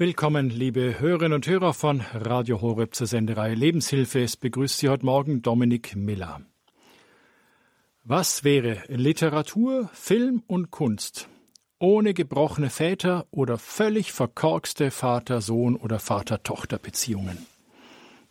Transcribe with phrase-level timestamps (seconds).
[0.00, 4.22] Willkommen, liebe Hörerinnen und Hörer von Radio Horeb zur Senderei Lebenshilfe.
[4.22, 6.40] Es begrüßt Sie heute Morgen Dominik Miller.
[8.04, 11.28] Was wäre Literatur, Film und Kunst
[11.80, 17.44] ohne gebrochene Väter oder völlig verkorkste Vater-Sohn- oder Vater-Tochter-Beziehungen?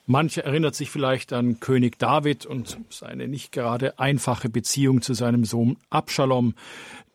[0.05, 5.43] Manche erinnert sich vielleicht an König David und seine nicht gerade einfache Beziehung zu seinem
[5.43, 6.53] Sohn Abschalom,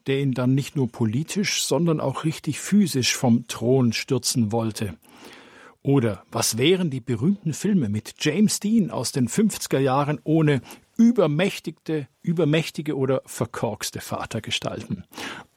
[0.07, 4.96] der ihn dann nicht nur politisch, sondern auch richtig physisch vom Thron stürzen wollte.
[5.82, 10.61] Oder was wären die berühmten Filme mit James Dean aus den 50er Jahren ohne
[10.96, 15.04] übermächtigte, übermächtige oder verkorkste Vatergestalten?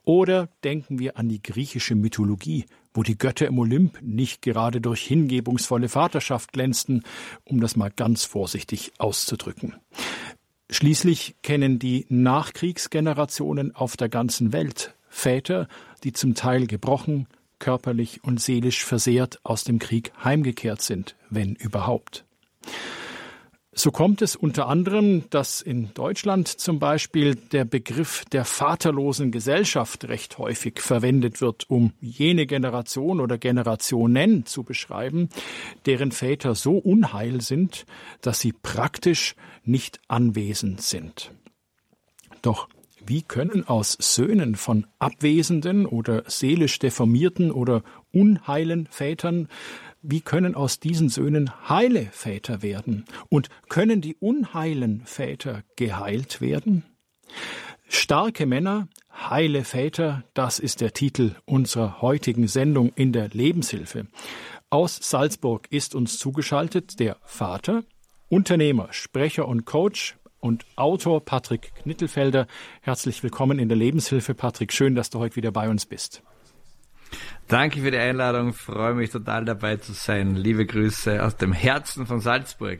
[0.04, 5.02] Oder denken wir an die griechische Mythologie, wo die Götter im Olymp nicht gerade durch
[5.02, 7.04] hingebungsvolle Vaterschaft glänzten,
[7.44, 9.76] um das mal ganz vorsichtig auszudrücken.
[10.70, 15.68] Schließlich kennen die Nachkriegsgenerationen auf der ganzen Welt Väter,
[16.04, 17.28] die zum Teil gebrochen,
[17.60, 22.26] körperlich und seelisch versehrt aus dem Krieg heimgekehrt sind, wenn überhaupt.
[23.78, 30.06] So kommt es unter anderem, dass in Deutschland zum Beispiel der Begriff der vaterlosen Gesellschaft
[30.06, 35.28] recht häufig verwendet wird, um jene Generation oder Generationen zu beschreiben,
[35.86, 37.86] deren Väter so unheil sind,
[38.22, 41.32] dass sie praktisch nicht anwesend sind.
[42.42, 42.70] Doch
[43.06, 49.48] wie können aus Söhnen von abwesenden oder seelisch deformierten oder unheilen Vätern
[50.08, 53.06] wie können aus diesen Söhnen heile Väter werden?
[53.30, 56.84] Und können die unheilen Väter geheilt werden?
[57.88, 64.08] Starke Männer, heile Väter, das ist der Titel unserer heutigen Sendung in der Lebenshilfe.
[64.70, 67.84] Aus Salzburg ist uns zugeschaltet der Vater,
[68.30, 72.48] Unternehmer, Sprecher und Coach und Autor Patrick Knittelfelder.
[72.82, 74.74] Herzlich willkommen in der Lebenshilfe, Patrick.
[74.74, 76.22] Schön, dass du heute wieder bei uns bist.
[77.48, 80.36] Danke für die Einladung, freue mich total dabei zu sein.
[80.36, 82.80] Liebe Grüße aus dem Herzen von Salzburg.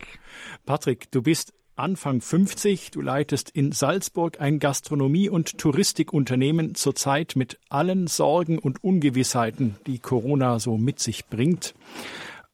[0.66, 7.60] Patrick, du bist Anfang 50, du leitest in Salzburg ein Gastronomie- und Touristikunternehmen zurzeit mit
[7.70, 11.76] allen Sorgen und Ungewissheiten, die Corona so mit sich bringt.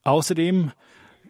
[0.03, 0.71] Außerdem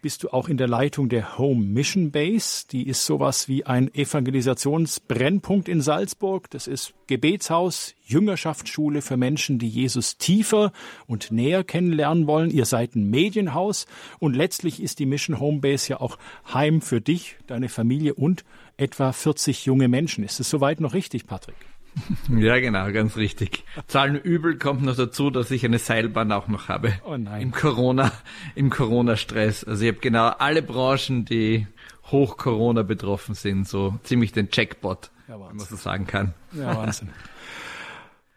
[0.02, 2.66] bist du auch in der Leitung der Home Mission Base.
[2.72, 6.50] Die ist sowas wie ein Evangelisationsbrennpunkt in Salzburg.
[6.50, 10.72] Das ist Gebetshaus, Jüngerschaftsschule für Menschen, die Jesus tiefer
[11.08, 12.50] und näher kennenlernen wollen.
[12.50, 13.86] Ihr seid ein Medienhaus
[14.20, 16.18] und letztlich ist die Mission Home Base ja auch
[16.52, 18.44] Heim für dich, deine Familie und
[18.78, 20.24] etwa 40 junge Menschen.
[20.24, 21.71] Ist es soweit noch richtig, Patrick?
[22.30, 23.64] Ja, genau, ganz richtig.
[23.88, 26.94] Zahlen übel kommt noch dazu, dass ich eine Seilbahn auch noch habe.
[27.06, 27.42] Oh nein.
[27.42, 28.12] Im Corona,
[28.56, 29.64] im Corona-Stress.
[29.64, 31.68] Also ich habe genau alle Branchen, die
[32.12, 36.34] hoch Corona betroffen sind, so ziemlich den Jackpot, ja, wenn man so sagen kann.
[36.54, 37.10] Ja, Wahnsinn.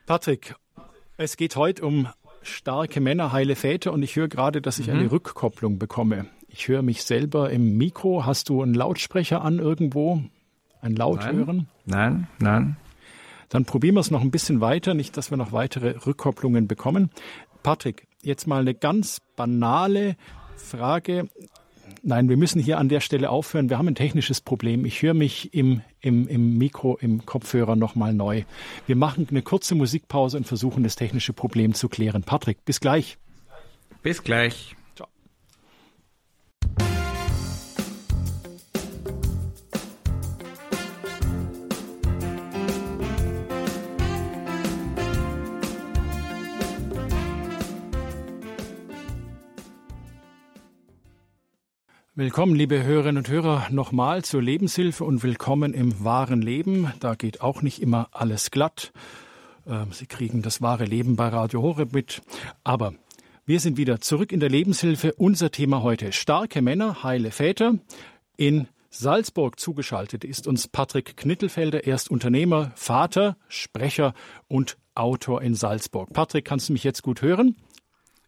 [0.07, 0.55] Patrick,
[1.17, 2.09] es geht heute um
[2.43, 4.95] starke Männer, heile Väter und ich höre gerade, dass ich mhm.
[4.95, 6.27] eine Rückkopplung bekomme.
[6.49, 8.27] Ich höre mich selber im Mikro.
[8.27, 10.23] Hast du einen Lautsprecher an irgendwo?
[10.81, 11.69] Ein Lauthören?
[11.87, 12.63] Nein, nein.
[12.63, 12.77] nein.
[13.55, 17.11] Dann probieren wir es noch ein bisschen weiter, nicht, dass wir noch weitere Rückkopplungen bekommen.
[17.63, 20.17] Patrick, jetzt mal eine ganz banale
[20.57, 21.29] Frage.
[22.03, 23.71] Nein, wir müssen hier an der Stelle aufhören.
[23.71, 24.85] Wir haben ein technisches Problem.
[24.85, 28.43] Ich höre mich im, im, im Mikro, im Kopfhörer nochmal neu.
[28.89, 32.25] Wir machen eine kurze Musikpause und versuchen, das technische Problem zu klären.
[32.25, 33.19] Patrick, bis gleich.
[34.03, 34.75] Bis gleich.
[52.17, 56.93] Willkommen, liebe Hörerinnen und Hörer, nochmal zur Lebenshilfe und willkommen im wahren Leben.
[57.01, 58.93] Da geht auch nicht immer alles glatt.
[59.67, 62.23] Ähm, Sie kriegen das wahre Leben bei Radio Horeb mit.
[62.63, 62.95] Aber
[63.47, 65.13] wir sind wieder zurück in der Lebenshilfe.
[65.15, 67.81] Unser Thema heute starke Männer, heile Väter.
[68.37, 71.85] In Salzburg zugeschaltet ist uns Patrick Knittelfelder.
[71.85, 74.15] Er ist Unternehmer, Vater, Sprecher
[74.47, 76.13] und Autor in Salzburg.
[76.13, 77.57] Patrick, kannst du mich jetzt gut hören?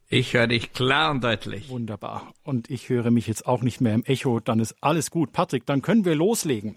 [0.09, 1.69] Ich höre dich klar und deutlich.
[1.69, 2.33] Wunderbar.
[2.45, 4.39] Und ich höre mich jetzt auch nicht mehr im Echo.
[4.39, 5.33] Dann ist alles gut.
[5.33, 6.77] Patrick, dann können wir loslegen.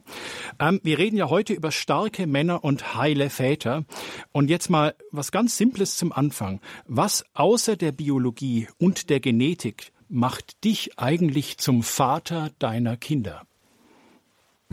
[0.60, 3.86] Ähm, wir reden ja heute über starke Männer und heile Väter.
[4.32, 6.60] Und jetzt mal was ganz Simples zum Anfang.
[6.86, 13.44] Was außer der Biologie und der Genetik macht dich eigentlich zum Vater deiner Kinder?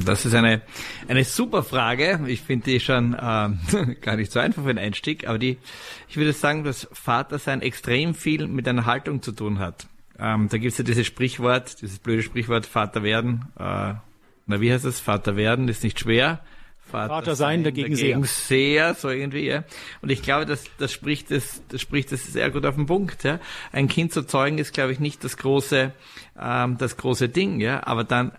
[0.05, 0.61] Das ist eine,
[1.09, 2.21] eine super Frage.
[2.27, 3.61] Ich finde die schon ähm,
[4.03, 5.57] gar nicht so einfach für den Einstieg, aber die,
[6.09, 9.87] ich würde sagen, dass Vatersein extrem viel mit einer Haltung zu tun hat.
[10.19, 13.47] Ähm, da gibt's ja dieses Sprichwort, dieses blöde Sprichwort Vater werden.
[13.59, 13.95] Äh,
[14.47, 15.01] na, wie heißt es?
[15.01, 16.41] Vater werden ist nicht schwer.
[16.79, 18.93] Vater, Vater sein, dagegen, dagegen sehr.
[18.93, 18.95] sehr.
[18.95, 19.65] so irgendwie, ja.
[20.03, 23.25] Und ich glaube, das, das spricht es, das spricht es sehr gut auf den Punkt,
[23.25, 23.41] ja.
[23.73, 25.93] Ein Kind zu zeugen ist, glaube ich, nicht das große,
[26.39, 27.85] ähm, das große Ding, ja.
[27.87, 28.33] Aber dann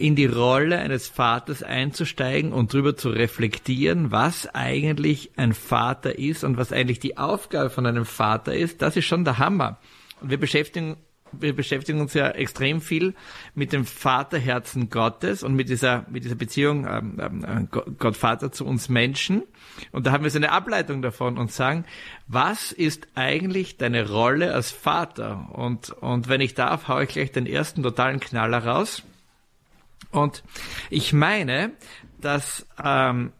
[0.00, 6.42] in die Rolle eines Vaters einzusteigen und darüber zu reflektieren, was eigentlich ein Vater ist
[6.42, 9.78] und was eigentlich die Aufgabe von einem Vater ist, das ist schon der Hammer.
[10.20, 10.96] Und wir beschäftigen
[11.32, 13.14] wir beschäftigen uns ja extrem viel
[13.54, 17.68] mit dem Vaterherzen Gottes und mit dieser, mit dieser Beziehung ähm, ähm,
[17.98, 19.44] Gott Vater zu uns Menschen.
[19.92, 21.84] Und da haben wir so eine Ableitung davon und sagen,
[22.26, 25.50] was ist eigentlich deine Rolle als Vater?
[25.52, 29.02] Und, und wenn ich darf, haue ich gleich den ersten totalen Knaller raus.
[30.10, 30.42] Und
[30.88, 31.72] ich meine,
[32.20, 33.32] dass ähm,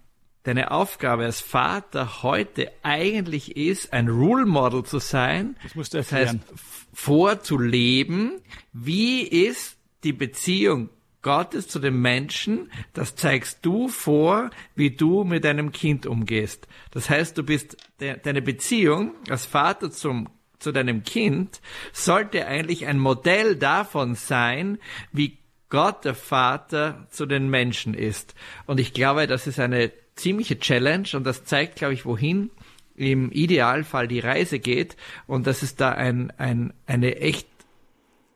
[0.43, 5.57] deine Aufgabe als Vater heute eigentlich ist, ein Rule Model zu sein.
[5.63, 6.41] Das musst du erklären.
[6.41, 6.61] Das heißt,
[6.93, 8.41] vorzuleben,
[8.73, 10.91] wie ist die Beziehung
[11.23, 16.67] Gottes zu den Menschen, das zeigst du vor, wie du mit deinem Kind umgehst.
[16.93, 22.87] Das heißt, du bist, de, deine Beziehung als Vater zum zu deinem Kind sollte eigentlich
[22.87, 24.79] ein Modell davon sein,
[25.11, 25.39] wie
[25.71, 28.35] Gott der Vater zu den Menschen ist.
[28.67, 32.51] Und ich glaube, das ist eine ziemliche Challenge und das zeigt, glaube ich, wohin
[32.97, 34.97] im Idealfall die Reise geht
[35.27, 37.49] und dass es da ein, ein, eine echt,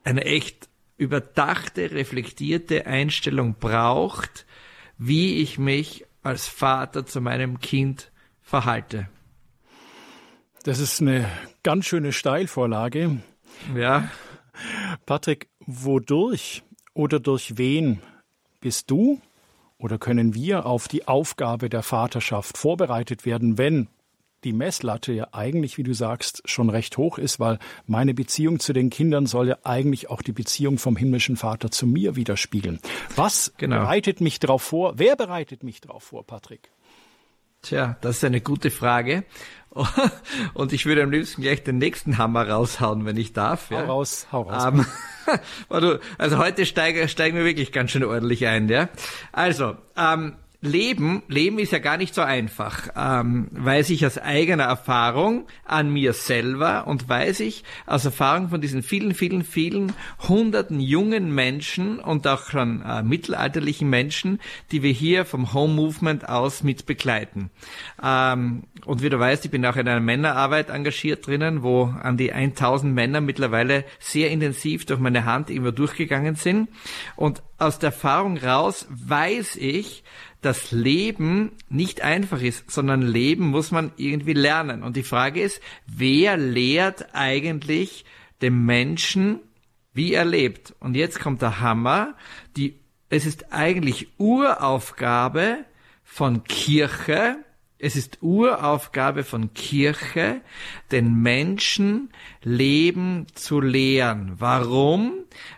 [0.05, 4.47] eine echt überdachte, reflektierte Einstellung braucht,
[4.97, 8.11] wie ich mich als Vater zu meinem Kind
[8.41, 9.09] verhalte.
[10.63, 11.29] Das ist eine
[11.63, 13.21] ganz schöne Steilvorlage.
[13.77, 14.09] Ja.
[15.05, 16.63] Patrick, wodurch
[16.95, 18.01] oder durch wen
[18.61, 19.21] bist du
[19.79, 23.89] oder können wir auf die Aufgabe der Vaterschaft vorbereitet werden, wenn
[24.45, 28.73] die Messlatte ja eigentlich, wie du sagst, schon recht hoch ist, weil meine Beziehung zu
[28.73, 32.79] den Kindern soll ja eigentlich auch die Beziehung vom himmlischen Vater zu mir widerspiegeln.
[33.17, 33.81] Was genau.
[33.81, 34.99] bereitet mich darauf vor?
[34.99, 36.71] Wer bereitet mich darauf vor, Patrick?
[37.63, 39.25] Tja, das ist eine gute Frage.
[40.55, 43.71] Und ich würde am liebsten gleich den nächsten Hammer raushauen, wenn ich darf.
[43.71, 43.83] Ja.
[43.83, 44.73] Hau raus, hau raus.
[45.71, 48.91] Um, also heute steigen, steigen wir wirklich ganz schön ordentlich ein, ja.
[49.33, 54.65] Also, ähm, Leben, Leben ist ja gar nicht so einfach, ähm, weiß ich aus eigener
[54.65, 59.93] Erfahrung an mir selber und weiß ich aus Erfahrung von diesen vielen, vielen, vielen
[60.27, 64.41] hunderten jungen Menschen und auch schon äh, mittelalterlichen Menschen,
[64.73, 67.51] die wir hier vom Home Movement aus mit begleiten.
[68.03, 72.17] Ähm, und wie du weißt, ich bin auch in einer Männerarbeit engagiert drinnen, wo an
[72.17, 76.71] die 1000 Männer mittlerweile sehr intensiv durch meine Hand immer durchgegangen sind.
[77.17, 80.05] Und aus der Erfahrung raus weiß ich,
[80.45, 84.83] dass Leben nicht einfach ist, sondern Leben muss man irgendwie lernen.
[84.83, 88.05] Und die Frage ist, wer lehrt eigentlich
[88.43, 89.41] dem Menschen,
[89.93, 90.75] wie er lebt?
[90.81, 92.15] Und jetzt kommt der Hammer.
[92.57, 95.65] Die, es ist eigentlich Uraufgabe
[96.03, 97.37] von Kirche,
[97.85, 100.41] es ist Uraufgabe von Kirche,
[100.91, 102.09] den Menschen
[102.43, 104.33] Leben zu lehren.
[104.39, 105.13] Warum?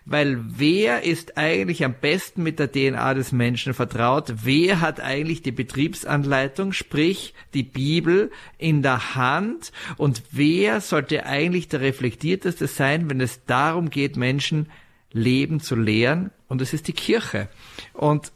[0.05, 4.35] Weil wer ist eigentlich am besten mit der DNA des Menschen vertraut?
[4.43, 9.71] Wer hat eigentlich die Betriebsanleitung, sprich die Bibel in der Hand?
[9.97, 14.69] Und wer sollte eigentlich der reflektierteste sein, wenn es darum geht, Menschen
[15.13, 16.33] Leben zu lehren?
[16.49, 17.49] Und es ist die Kirche.
[17.93, 18.33] Und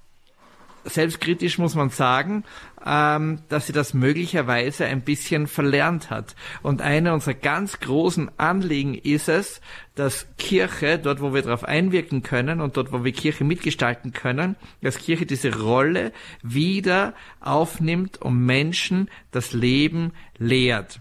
[0.85, 2.45] selbstkritisch muss man sagen,
[2.85, 6.35] ähm, dass sie das möglicherweise ein bisschen verlernt hat.
[6.63, 9.61] Und eine unserer ganz großen Anliegen ist es,
[9.95, 14.57] dass Kirche, dort wo wir darauf einwirken können und dort wo wir Kirche mitgestalten können,
[14.81, 21.01] dass Kirche diese Rolle wieder aufnimmt und Menschen das Leben lehrt.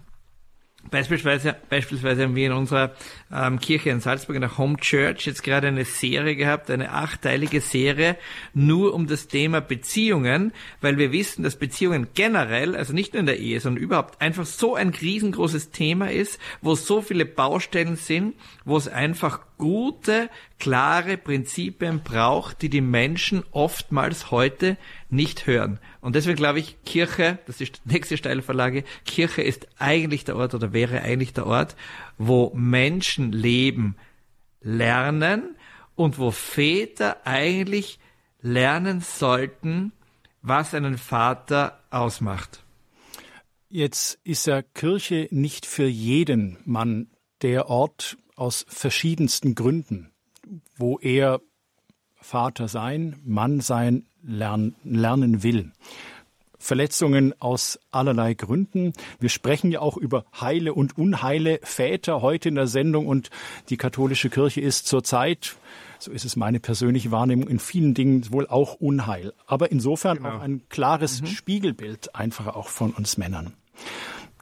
[0.91, 2.91] Beispielsweise, beispielsweise haben wir in unserer
[3.31, 7.61] ähm, Kirche in Salzburg, in der Home Church, jetzt gerade eine Serie gehabt, eine achtteilige
[7.61, 8.17] Serie,
[8.53, 13.27] nur um das Thema Beziehungen, weil wir wissen, dass Beziehungen generell, also nicht nur in
[13.27, 18.35] der Ehe, sondern überhaupt einfach so ein riesengroßes Thema ist, wo so viele Baustellen sind,
[18.65, 24.77] wo es einfach gute, klare Prinzipien braucht, die die Menschen oftmals heute
[25.09, 25.79] nicht hören.
[26.01, 30.53] Und deswegen glaube ich, Kirche, das ist die nächste Steilverlage, Kirche ist eigentlich der Ort
[30.53, 31.75] oder wäre eigentlich der Ort,
[32.17, 33.97] wo Menschen leben,
[34.61, 35.57] lernen
[35.95, 37.99] und wo Väter eigentlich
[38.41, 39.91] lernen sollten,
[40.41, 42.63] was einen Vater ausmacht.
[43.67, 50.11] Jetzt ist ja Kirche nicht für jeden Mann der Ort aus verschiedensten Gründen,
[50.77, 51.41] wo er
[52.21, 55.71] Vater sein, Mann sein lernen, lernen will.
[56.57, 58.93] Verletzungen aus allerlei Gründen.
[59.19, 63.29] Wir sprechen ja auch über heile und unheile Väter heute in der Sendung und
[63.69, 65.55] die katholische Kirche ist zurzeit
[65.99, 69.33] so ist es meine persönliche Wahrnehmung, in vielen Dingen wohl auch Unheil.
[69.45, 70.29] Aber insofern genau.
[70.29, 71.27] auch ein klares mhm.
[71.27, 73.53] Spiegelbild einfach auch von uns Männern.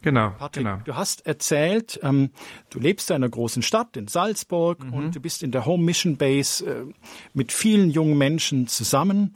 [0.02, 0.80] Genau, Patrick, genau.
[0.86, 2.30] Du hast erzählt, ähm,
[2.70, 4.94] du lebst in einer großen Stadt in Salzburg mhm.
[4.94, 6.86] und du bist in der Home Mission Base äh,
[7.34, 9.34] mit vielen jungen Menschen zusammen.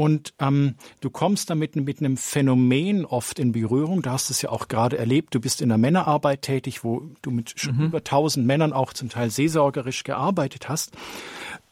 [0.00, 4.00] Und ähm, du kommst damit mit einem Phänomen oft in Berührung.
[4.00, 5.34] Du hast es ja auch gerade erlebt.
[5.34, 7.84] Du bist in der Männerarbeit tätig, wo du mit schon mhm.
[7.86, 10.96] über tausend Männern auch zum Teil seelsorgerisch gearbeitet hast.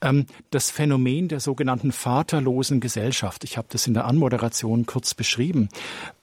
[0.03, 3.45] Ähm, das Phänomen der sogenannten vaterlosen Gesellschaft.
[3.45, 5.71] Ich habe das in der Anmoderation kurz beschrieben.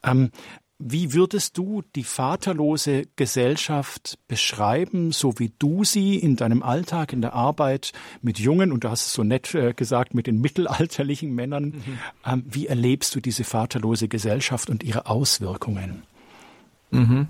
[0.03, 0.29] Ähm,
[0.77, 7.21] wie würdest du die vaterlose Gesellschaft beschreiben, so wie du sie in deinem Alltag, in
[7.21, 11.33] der Arbeit mit jungen, und du hast es so nett äh, gesagt, mit den mittelalterlichen
[11.33, 11.99] Männern, mhm.
[12.25, 16.03] ähm, wie erlebst du diese vaterlose Gesellschaft und ihre Auswirkungen?
[16.91, 17.27] Mhm.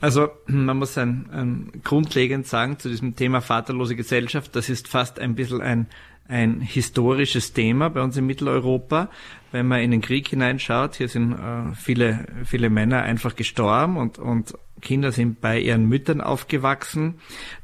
[0.00, 5.18] Also man muss ein, ein, grundlegend sagen zu diesem Thema vaterlose Gesellschaft, das ist fast
[5.18, 5.86] ein bisschen ein
[6.26, 9.10] ein historisches Thema bei uns in Mitteleuropa.
[9.52, 14.18] Wenn man in den Krieg hineinschaut, hier sind äh, viele, viele Männer einfach gestorben und,
[14.18, 17.14] und Kinder sind bei ihren Müttern aufgewachsen.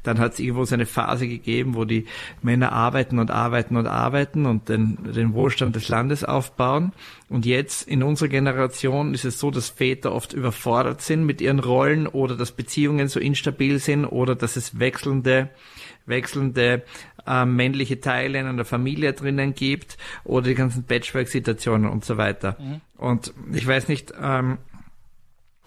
[0.03, 2.05] Dann hat es irgendwo so eine Phase gegeben, wo die
[2.41, 6.93] Männer arbeiten und arbeiten und arbeiten und den, den Wohlstand des Landes aufbauen.
[7.29, 11.59] Und jetzt in unserer Generation ist es so, dass Väter oft überfordert sind mit ihren
[11.59, 15.49] Rollen oder dass Beziehungen so instabil sind oder dass es wechselnde
[16.05, 16.83] wechselnde
[17.27, 22.57] äh, männliche Teile in einer Familie drinnen gibt oder die ganzen Patchwork-Situationen und so weiter.
[22.59, 22.81] Mhm.
[22.97, 24.57] Und ich weiß nicht, ähm,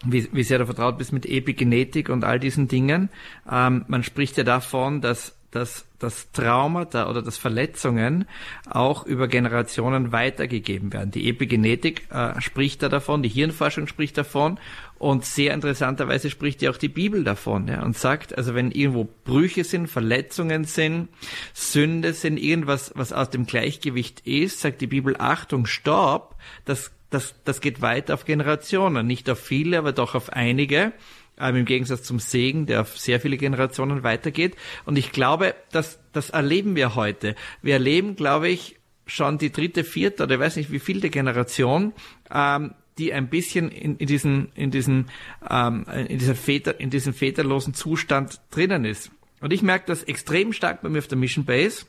[0.03, 3.09] wie, wie sehr du vertraut bist mit Epigenetik und all diesen Dingen.
[3.49, 8.25] Ähm, man spricht ja davon, dass dass das Traumata oder das Verletzungen
[8.69, 11.11] auch über Generationen weitergegeben werden.
[11.11, 14.59] Die Epigenetik äh, spricht da davon, die Hirnforschung spricht davon
[15.05, 19.07] und sehr interessanterweise spricht ja auch die Bibel davon ja, und sagt, also wenn irgendwo
[19.23, 21.09] Brüche sind, Verletzungen sind,
[21.53, 26.35] Sünde sind, irgendwas, was aus dem Gleichgewicht ist, sagt die Bibel, Achtung, Stopp,
[26.65, 30.91] das, das, das geht weiter auf Generationen, nicht auf viele, aber doch auf einige
[31.39, 34.55] ähm, im Gegensatz zum Segen, der auf sehr viele Generationen weitergeht.
[34.85, 37.35] Und ich glaube, dass das erleben wir heute.
[37.61, 41.93] Wir erleben, glaube ich, schon die dritte, vierte oder ich weiß nicht wie vielte Generation,
[42.33, 45.09] ähm, die ein bisschen in, in diesen, in diesen,
[45.49, 49.11] ähm, in dieser Väter, in diesem väterlosen Zustand drinnen ist.
[49.41, 51.85] Und ich merke das extrem stark bei mir auf der Mission Base,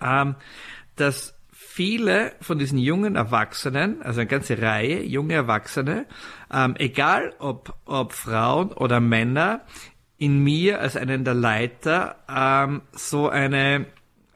[0.00, 0.36] ähm,
[0.96, 6.06] dass viele von diesen jungen Erwachsenen, also eine ganze Reihe junge Erwachsene,
[6.52, 9.62] ähm, egal ob, ob Frauen oder Männer,
[10.18, 13.86] in mir als einen der Leiter ähm, so eine,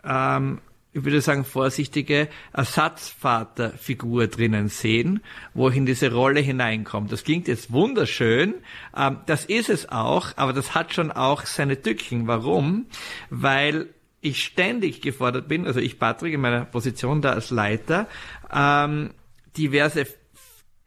[0.05, 0.61] ähm,
[0.93, 5.21] ich würde sagen, vorsichtige Ersatzvaterfigur drinnen sehen,
[5.55, 7.09] wo ich in diese Rolle hineinkomme.
[7.09, 8.55] Das klingt jetzt wunderschön,
[8.97, 12.27] ähm, das ist es auch, aber das hat schon auch seine Tücken.
[12.27, 12.87] Warum?
[13.31, 13.89] Weil
[14.21, 18.09] ich ständig gefordert bin, also ich Patrick in meiner Position da als Leiter,
[18.53, 19.11] ähm,
[19.57, 20.07] diverse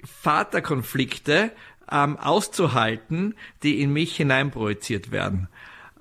[0.03, 1.51] Vaterkonflikte
[1.89, 5.47] ähm, auszuhalten, die in mich hineinprojiziert werden.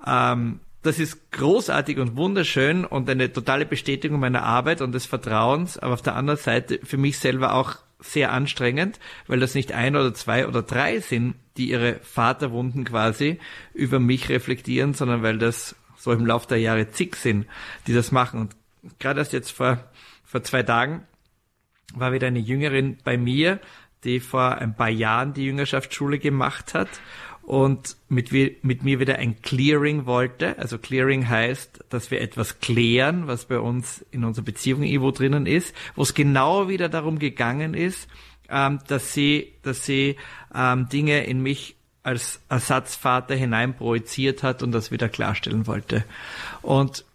[0.05, 5.77] Ähm, das ist großartig und wunderschön und eine totale Bestätigung meiner Arbeit und des Vertrauens,
[5.77, 9.95] aber auf der anderen Seite für mich selber auch sehr anstrengend, weil das nicht ein
[9.95, 13.39] oder zwei oder drei sind, die ihre Vaterwunden quasi
[13.73, 17.47] über mich reflektieren, sondern weil das so im Laufe der Jahre zig sind,
[17.87, 18.41] die das machen.
[18.41, 18.55] Und
[18.99, 19.79] gerade erst jetzt vor,
[20.25, 21.07] vor zwei Tagen
[21.93, 23.59] war wieder eine Jüngerin bei mir,
[24.03, 26.89] die vor ein paar Jahren die Jüngerschaftsschule gemacht hat
[27.43, 30.57] und mit, mit mir wieder ein Clearing wollte.
[30.57, 35.45] Also Clearing heißt, dass wir etwas klären, was bei uns in unserer Beziehung irgendwo drinnen
[35.45, 38.07] ist, wo es genau wieder darum gegangen ist,
[38.49, 40.15] ähm, dass sie, dass sie
[40.55, 46.03] ähm, Dinge in mich als Ersatzvater hineinprojiziert hat und das wieder klarstellen wollte.
[46.61, 47.05] Und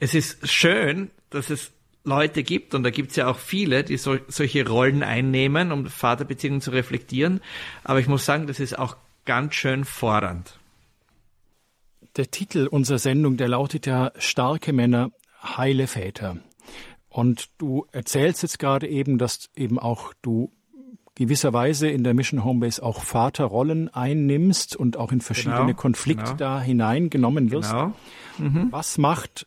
[0.00, 1.72] es ist schön, dass es
[2.04, 5.86] Leute gibt, und da gibt es ja auch viele, die so, solche Rollen einnehmen, um
[5.86, 7.40] Vaterbeziehungen zu reflektieren.
[7.84, 8.96] Aber ich muss sagen, das ist auch
[9.26, 10.58] ganz schön fordernd.
[12.16, 15.10] Der Titel unserer Sendung, der lautet ja Starke Männer,
[15.42, 16.38] heile Väter.
[17.10, 20.50] Und du erzählst jetzt gerade eben, dass eben auch du
[21.14, 26.36] gewisserweise in der Mission Homebase auch Vaterrollen einnimmst und auch in verschiedene genau, Konflikte genau.
[26.36, 27.72] da hineingenommen wirst.
[27.72, 27.92] Genau.
[28.38, 28.68] Mhm.
[28.70, 29.46] Was macht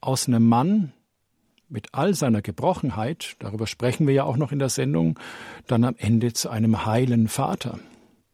[0.00, 0.92] aus einem Mann
[1.70, 5.18] mit all seiner Gebrochenheit, darüber sprechen wir ja auch noch in der Sendung,
[5.66, 7.78] dann am Ende zu einem heilen Vater?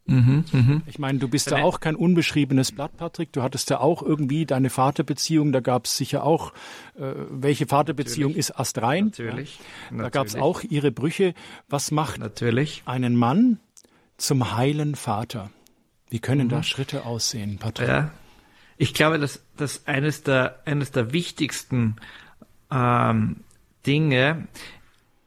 [0.07, 0.83] Mhm, mh.
[0.87, 3.33] Ich meine, du bist ja auch kein unbeschriebenes Blatt, Patrick.
[3.33, 5.53] Du hattest ja auch irgendwie deine Vaterbeziehung.
[5.53, 6.53] Da gab es sicher auch,
[6.97, 8.51] äh, welche Vaterbeziehung natürlich.
[8.51, 9.07] ist astrein?
[9.07, 9.59] Natürlich.
[9.91, 10.03] Ja.
[10.03, 11.35] Da gab es auch ihre Brüche.
[11.69, 12.83] Was macht natürlich.
[12.85, 13.61] einen Mann
[14.19, 15.51] zum heilen Vater?
[16.11, 16.51] Wie können mhm.
[16.51, 17.89] da Schritte aussehen, Patrick?
[17.89, 18.11] Ja.
[18.77, 21.97] Ich glaube, dass, dass eines der, eines der wichtigsten
[22.71, 23.37] ähm,
[23.87, 24.49] Dinge,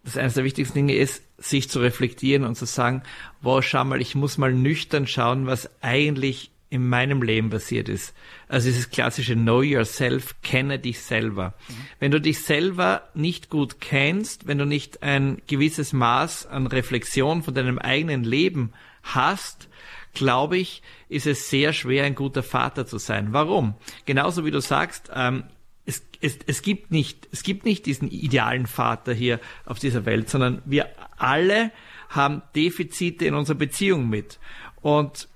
[0.03, 3.03] dass eines der wichtigsten Dinge ist, sich zu reflektieren und zu sagen,
[3.41, 8.13] wow, schau mal, ich muss mal nüchtern schauen, was eigentlich in meinem Leben passiert ist.
[8.49, 11.53] Also dieses klassische Know Yourself, kenne dich selber.
[11.69, 11.73] Mhm.
[11.99, 17.43] Wenn du dich selber nicht gut kennst, wenn du nicht ein gewisses Maß an Reflexion
[17.43, 19.69] von deinem eigenen Leben hast,
[20.13, 23.31] glaube ich, ist es sehr schwer, ein guter Vater zu sein.
[23.31, 23.75] Warum?
[24.05, 25.43] Genauso wie du sagst, ähm,
[25.87, 30.29] es, es, es gibt nicht, es gibt nicht diesen idealen Vater hier auf dieser Welt,
[30.29, 31.71] sondern wir alle
[32.09, 34.37] haben Defizite in unserer Beziehung mit.
[34.81, 35.29] Und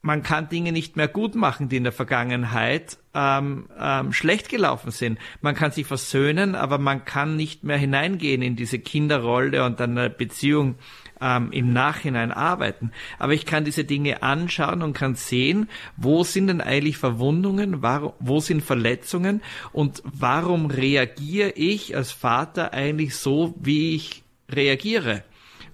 [0.00, 4.90] man kann Dinge nicht mehr gut machen, die in der Vergangenheit ähm, ähm, schlecht gelaufen
[4.90, 5.18] sind.
[5.42, 10.10] Man kann sich versöhnen, aber man kann nicht mehr hineingehen in diese Kinderrolle und eine
[10.10, 10.76] Beziehung
[11.20, 12.92] ähm, im Nachhinein arbeiten.
[13.18, 18.40] Aber ich kann diese Dinge anschauen und kann sehen, wo sind denn eigentlich Verwundungen, wo
[18.40, 25.24] sind Verletzungen und warum reagiere ich als Vater eigentlich so, wie ich reagiere.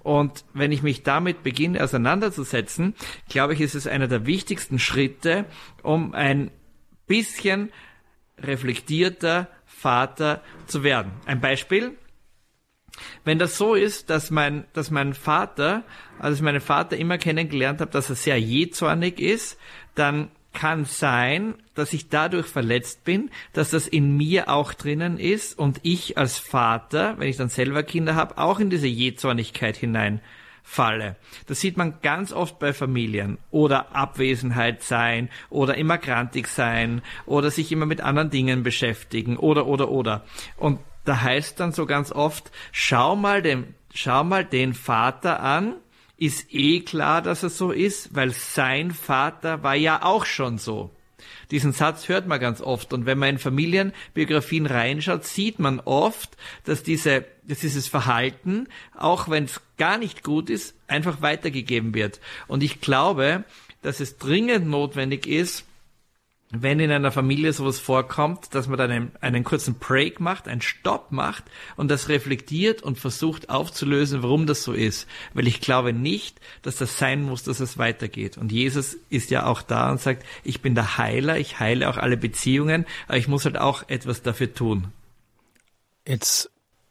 [0.03, 2.95] Und wenn ich mich damit beginne auseinanderzusetzen,
[3.29, 5.47] glaube ich, ist es einer der wichtigsten Schritte,
[5.83, 6.51] um ein
[7.07, 7.73] bisschen
[8.39, 11.13] reflektierter Vater zu werden.
[11.25, 11.97] Ein Beispiel.
[13.25, 15.85] Wenn das so ist, dass mein, dass mein Vater,
[16.19, 19.59] als ich meinen Vater immer kennengelernt habe, dass er sehr jähzornig ist,
[19.95, 25.59] dann kann sein, dass ich dadurch verletzt bin, dass das in mir auch drinnen ist
[25.59, 31.17] und ich als Vater, wenn ich dann selber Kinder habe, auch in diese Jähzornigkeit hineinfalle.
[31.47, 37.51] Das sieht man ganz oft bei Familien oder Abwesenheit sein oder immer grantig sein oder
[37.51, 40.25] sich immer mit anderen Dingen beschäftigen oder oder oder.
[40.57, 45.75] Und da heißt dann so ganz oft, schau mal den, schau mal den Vater an,
[46.17, 50.91] ist eh klar, dass er so ist, weil sein Vater war ja auch schon so.
[51.51, 52.93] Diesen Satz hört man ganz oft.
[52.93, 59.29] Und wenn man in Familienbiografien reinschaut, sieht man oft, dass, diese, dass dieses Verhalten, auch
[59.29, 62.21] wenn es gar nicht gut ist, einfach weitergegeben wird.
[62.47, 63.45] Und ich glaube,
[63.83, 65.65] dass es dringend notwendig ist,
[66.63, 70.61] wenn in einer Familie sowas vorkommt, dass man dann einen, einen, kurzen Break macht, einen
[70.61, 71.45] Stopp macht
[71.77, 75.09] und das reflektiert und versucht aufzulösen, warum das so ist.
[75.33, 78.39] Weil ich glaube nicht, dass das sein muss, dass es weitergeht.
[78.39, 81.97] Und Jesus ist ja auch da und sagt, ich bin der Heiler, ich heile auch
[81.97, 84.89] alle Beziehungen, aber ich muss halt auch etwas dafür tun.
[86.07, 86.51] Jetzt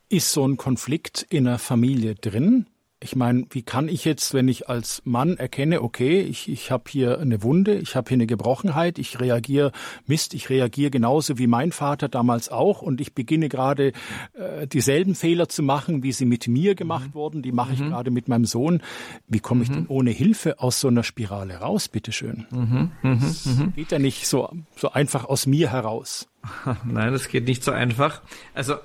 [0.09, 2.67] ist so ein Konflikt in einer Familie drin.
[3.03, 6.83] Ich meine, wie kann ich jetzt, wenn ich als Mann erkenne, okay, ich, ich habe
[6.87, 9.71] hier eine Wunde, ich habe hier eine Gebrochenheit, ich reagiere,
[10.07, 13.91] Mist, ich reagiere genauso wie mein Vater damals auch und ich beginne gerade
[14.33, 17.13] äh, dieselben Fehler zu machen, wie sie mit mir gemacht mhm.
[17.13, 17.89] wurden, die mache ich mhm.
[17.89, 18.81] gerade mit meinem Sohn.
[19.27, 19.73] Wie komme ich mhm.
[19.73, 22.45] denn ohne Hilfe aus so einer Spirale raus, bitteschön?
[22.51, 22.91] Mhm.
[23.01, 23.35] mhm.
[23.45, 23.73] Mhm.
[23.75, 26.29] geht ja nicht so, so einfach aus mir heraus.
[26.85, 28.21] Nein, das geht nicht so einfach.
[28.53, 28.75] Also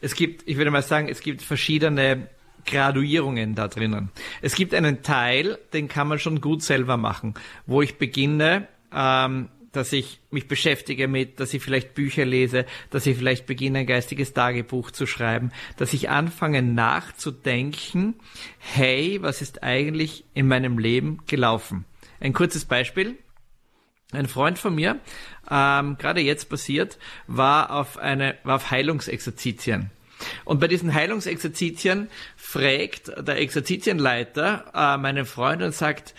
[0.00, 2.28] es gibt, ich würde mal sagen, es gibt verschiedene
[2.66, 4.10] Graduierungen da drinnen.
[4.40, 7.34] Es gibt einen Teil, den kann man schon gut selber machen,
[7.66, 13.06] wo ich beginne, ähm, dass ich mich beschäftige mit, dass ich vielleicht Bücher lese, dass
[13.06, 18.14] ich vielleicht beginne, ein geistiges Tagebuch zu schreiben, dass ich anfange nachzudenken,
[18.58, 21.86] hey, was ist eigentlich in meinem Leben gelaufen?
[22.20, 23.16] Ein kurzes Beispiel.
[24.12, 25.00] Ein Freund von mir,
[25.50, 29.90] ähm, gerade jetzt passiert, war auf eine, war auf Heilungsexerzitien.
[30.44, 36.14] Und bei diesen Heilungsexerzitien fragt der Exerzitienleiter äh, meinen Freund und sagt,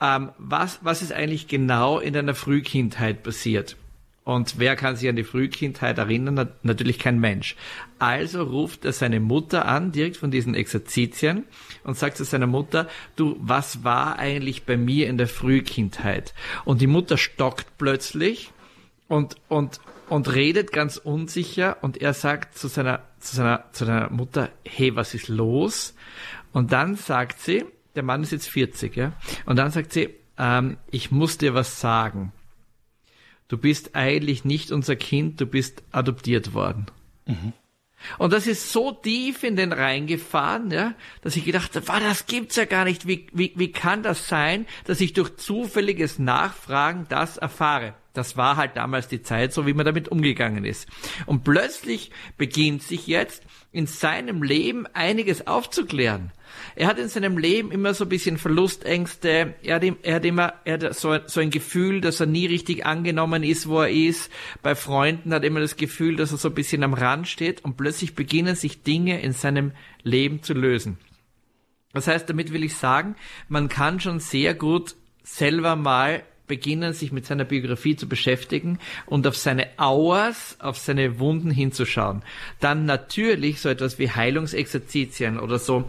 [0.00, 3.76] ähm, was, was ist eigentlich genau in deiner Frühkindheit passiert?
[4.26, 6.50] Und wer kann sich an die Frühkindheit erinnern?
[6.64, 7.54] Natürlich kein Mensch.
[8.00, 11.44] Also ruft er seine Mutter an, direkt von diesen Exerzitien,
[11.84, 16.34] und sagt zu seiner Mutter, du, was war eigentlich bei mir in der Frühkindheit?
[16.64, 18.50] Und die Mutter stockt plötzlich
[19.06, 24.10] und, und, und redet ganz unsicher und er sagt zu seiner, zu seiner, zu seiner
[24.10, 25.94] Mutter, hey, was ist los?
[26.52, 29.12] Und dann sagt sie, der Mann ist jetzt 40, ja,
[29.46, 32.32] und dann sagt sie, ähm, ich muss dir was sagen.
[33.48, 36.86] Du bist eigentlich nicht unser Kind, du bist adoptiert worden.
[37.26, 37.52] Mhm.
[38.18, 42.56] Und das ist so tief in den reingefahren, ja, dass ich gedacht habe, das gibt's
[42.56, 43.06] ja gar nicht.
[43.06, 47.94] Wie, wie, wie kann das sein, dass ich durch zufälliges Nachfragen das erfahre?
[48.16, 50.88] Das war halt damals die Zeit, so wie man damit umgegangen ist.
[51.26, 56.32] Und plötzlich beginnt sich jetzt in seinem Leben einiges aufzuklären.
[56.74, 59.54] Er hat in seinem Leben immer so ein bisschen Verlustängste.
[59.62, 62.86] Er hat, er hat immer er hat so, so ein Gefühl, dass er nie richtig
[62.86, 64.30] angenommen ist, wo er ist.
[64.62, 67.64] Bei Freunden hat er immer das Gefühl, dass er so ein bisschen am Rand steht
[67.64, 70.98] und plötzlich beginnen sich Dinge in seinem Leben zu lösen.
[71.92, 73.16] Das heißt, damit will ich sagen,
[73.48, 79.26] man kann schon sehr gut selber mal beginnen, sich mit seiner Biografie zu beschäftigen und
[79.26, 82.22] auf seine Auers, auf seine Wunden hinzuschauen.
[82.60, 85.84] Dann natürlich so etwas wie Heilungsexerzitien oder so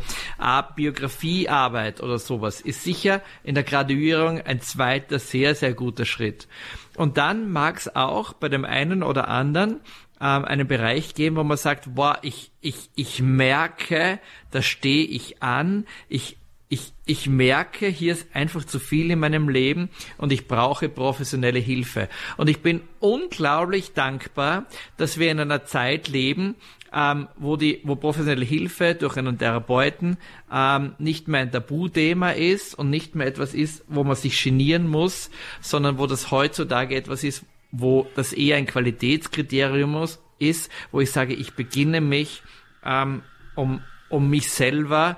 [0.75, 6.47] Biografiearbeit oder sowas ist sicher in der Graduierung ein zweiter sehr, sehr guter Schritt.
[6.95, 9.81] Und dann mag es auch bei dem einen oder anderen
[10.19, 14.19] ähm, einen Bereich geben, wo man sagt, boah, ich, ich, ich merke,
[14.51, 16.37] da stehe ich an, ich
[16.69, 21.59] ich, ich merke, hier ist einfach zu viel in meinem Leben und ich brauche professionelle
[21.59, 22.09] Hilfe.
[22.35, 24.65] Und ich bin unglaublich dankbar,
[24.97, 26.55] dass wir in einer Zeit leben,
[26.93, 30.17] ähm, wo die, wo professionelle Hilfe durch einen Therapeuten
[30.51, 34.87] ähm, nicht mehr ein Tabuthema ist und nicht mehr etwas ist, wo man sich genieren
[34.87, 35.29] muss,
[35.61, 40.05] sondern wo das heutzutage etwas ist, wo das eher ein Qualitätskriterium
[40.39, 42.41] ist, wo ich sage, ich beginne mich
[42.83, 43.21] ähm,
[43.55, 45.17] um, um mich selber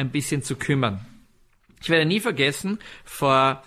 [0.00, 1.04] ein bisschen zu kümmern.
[1.82, 3.62] Ich werde nie vergessen, vor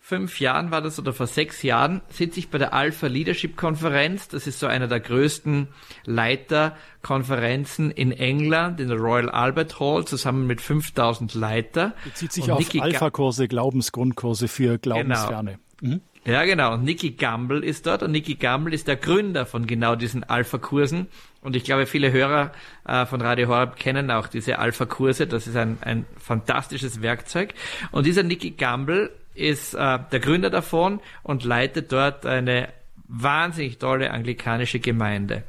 [0.00, 4.28] fünf Jahren war das oder vor sechs Jahren sitze ich bei der Alpha Leadership Konferenz.
[4.28, 5.68] Das ist so einer der größten
[6.04, 11.94] Leiterkonferenzen in England in der Royal Albert Hall zusammen mit 5000 Leiter.
[12.04, 15.58] Bezieht sich auf Alpha-Kurse, Glaubensgrundkurse für Glaubensferne.
[15.80, 15.94] Genau.
[15.94, 16.00] Mhm.
[16.26, 16.78] Ja, genau.
[16.78, 21.08] Nicky Gamble ist dort und Nicky Gamble ist der Gründer von genau diesen Alpha-Kursen.
[21.42, 22.52] Und ich glaube, viele Hörer
[22.86, 25.26] äh, von Radio Horeb kennen auch diese Alpha-Kurse.
[25.26, 27.52] Das ist ein, ein fantastisches Werkzeug.
[27.92, 32.70] Und dieser Nicky Gamble ist äh, der Gründer davon und leitet dort eine
[33.06, 35.42] wahnsinnig tolle anglikanische Gemeinde.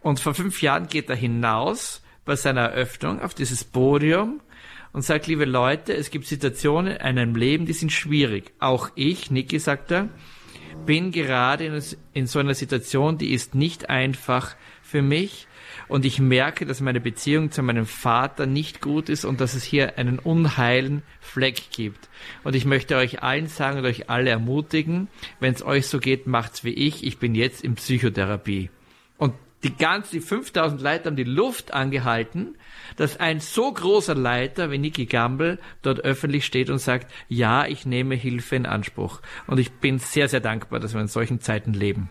[0.00, 4.40] Und vor fünf Jahren geht er hinaus bei seiner Eröffnung auf dieses Podium
[4.94, 8.52] und sagt, liebe Leute, es gibt Situationen in einem Leben, die sind schwierig.
[8.60, 10.08] Auch ich, Niki, sagt er,
[10.86, 15.48] bin gerade in, in so einer Situation, die ist nicht einfach für mich.
[15.88, 19.64] Und ich merke, dass meine Beziehung zu meinem Vater nicht gut ist und dass es
[19.64, 22.08] hier einen unheilen Fleck gibt.
[22.44, 25.08] Und ich möchte euch allen sagen und euch alle ermutigen,
[25.40, 27.04] wenn es euch so geht, macht's wie ich.
[27.04, 28.70] Ich bin jetzt in Psychotherapie.
[29.64, 32.56] Die ganze, die 5000 Leiter haben die Luft angehalten,
[32.96, 37.86] dass ein so großer Leiter wie Nicky Gamble dort öffentlich steht und sagt, ja, ich
[37.86, 39.22] nehme Hilfe in Anspruch.
[39.46, 42.10] Und ich bin sehr, sehr dankbar, dass wir in solchen Zeiten leben.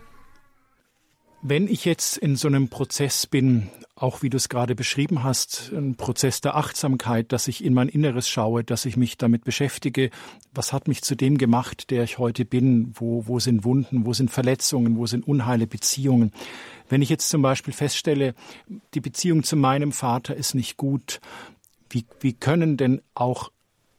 [1.45, 5.73] Wenn ich jetzt in so einem Prozess bin, auch wie du es gerade beschrieben hast,
[5.73, 10.10] ein Prozess der Achtsamkeit, dass ich in mein Inneres schaue, dass ich mich damit beschäftige,
[10.53, 14.13] was hat mich zu dem gemacht, der ich heute bin, wo, wo sind Wunden, wo
[14.13, 16.32] sind Verletzungen, wo sind unheile Beziehungen.
[16.88, 18.36] Wenn ich jetzt zum Beispiel feststelle,
[18.93, 21.19] die Beziehung zu meinem Vater ist nicht gut,
[21.89, 23.51] wie, wie können denn auch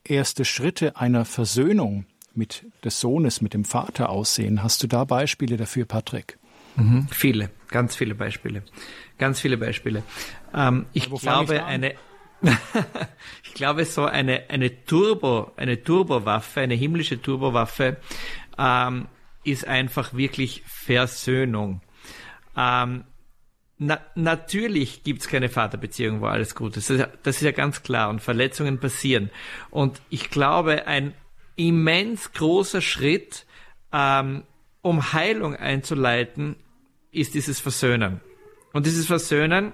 [0.02, 4.62] erste Schritte einer Versöhnung mit des Sohnes, mit dem Vater aussehen?
[4.62, 6.38] Hast du da Beispiele dafür, Patrick?
[6.76, 8.62] Mhm, viele, ganz viele Beispiele.
[9.18, 10.02] Ganz viele Beispiele.
[10.54, 11.94] Ähm, ich glaube, ich eine,
[13.44, 17.96] ich glaube, so eine, eine Turbo, eine Turbowaffe, eine himmlische Turbowaffe,
[18.58, 19.08] ähm,
[19.44, 21.80] ist einfach wirklich Versöhnung.
[22.56, 23.04] Ähm,
[23.78, 26.90] na, natürlich gibt's keine Vaterbeziehung, wo alles gut ist.
[26.90, 29.30] Das, ist ja, das ist ja ganz klar und Verletzungen passieren.
[29.70, 31.12] Und ich glaube, ein
[31.56, 33.46] immens großer Schritt,
[33.92, 34.44] ähm,
[34.82, 36.56] um Heilung einzuleiten,
[37.14, 38.20] ist dieses Versöhnen.
[38.72, 39.72] Und dieses Versöhnen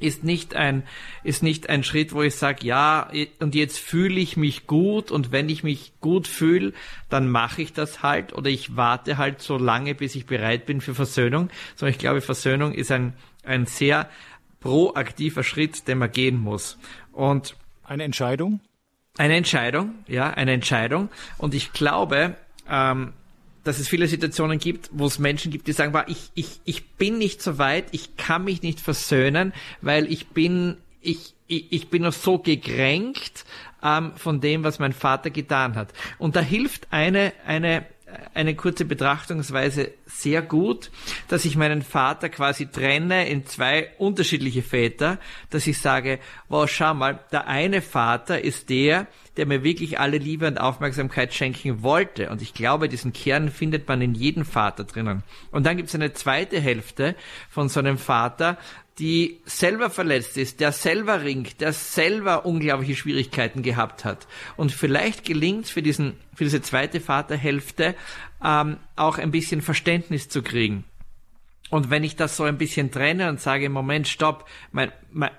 [0.00, 0.82] ist nicht ein,
[1.22, 5.32] ist nicht ein Schritt, wo ich sage, ja, und jetzt fühle ich mich gut und
[5.32, 6.72] wenn ich mich gut fühle,
[7.08, 10.80] dann mache ich das halt oder ich warte halt so lange, bis ich bereit bin
[10.80, 11.50] für Versöhnung.
[11.76, 14.10] Sondern ich glaube, Versöhnung ist ein, ein sehr
[14.60, 16.78] proaktiver Schritt, den man gehen muss.
[17.12, 18.60] Und eine Entscheidung?
[19.18, 21.10] Eine Entscheidung, ja, eine Entscheidung.
[21.36, 22.36] Und ich glaube,
[22.68, 23.12] ähm,
[23.64, 27.18] dass es viele Situationen gibt, wo es Menschen gibt, die sagen, ich, ich, ich bin
[27.18, 32.02] nicht so weit, ich kann mich nicht versöhnen, weil ich bin, ich, ich, ich bin
[32.02, 33.44] noch so gekränkt
[33.82, 35.92] ähm, von dem, was mein Vater getan hat.
[36.18, 37.86] Und da hilft eine, eine,
[38.34, 40.90] eine kurze Betrachtungsweise sehr gut,
[41.28, 45.18] dass ich meinen Vater quasi trenne in zwei unterschiedliche Väter,
[45.50, 50.18] dass ich sage, wow, schau mal, der eine Vater ist der, der mir wirklich alle
[50.18, 52.30] Liebe und Aufmerksamkeit schenken wollte.
[52.30, 55.22] Und ich glaube, diesen Kern findet man in jedem Vater drinnen.
[55.50, 57.16] Und dann gibt es eine zweite Hälfte
[57.48, 58.58] von so einem Vater,
[58.98, 64.26] die selber verletzt ist, der selber ringt, der selber unglaubliche Schwierigkeiten gehabt hat.
[64.56, 67.94] Und vielleicht gelingt für diesen, für diese zweite Vaterhälfte
[68.42, 70.84] ähm, auch ein bisschen Verständnis zu kriegen.
[71.72, 75.30] Und wenn ich das so ein bisschen trenne und sage, Moment, stopp, mein, mein,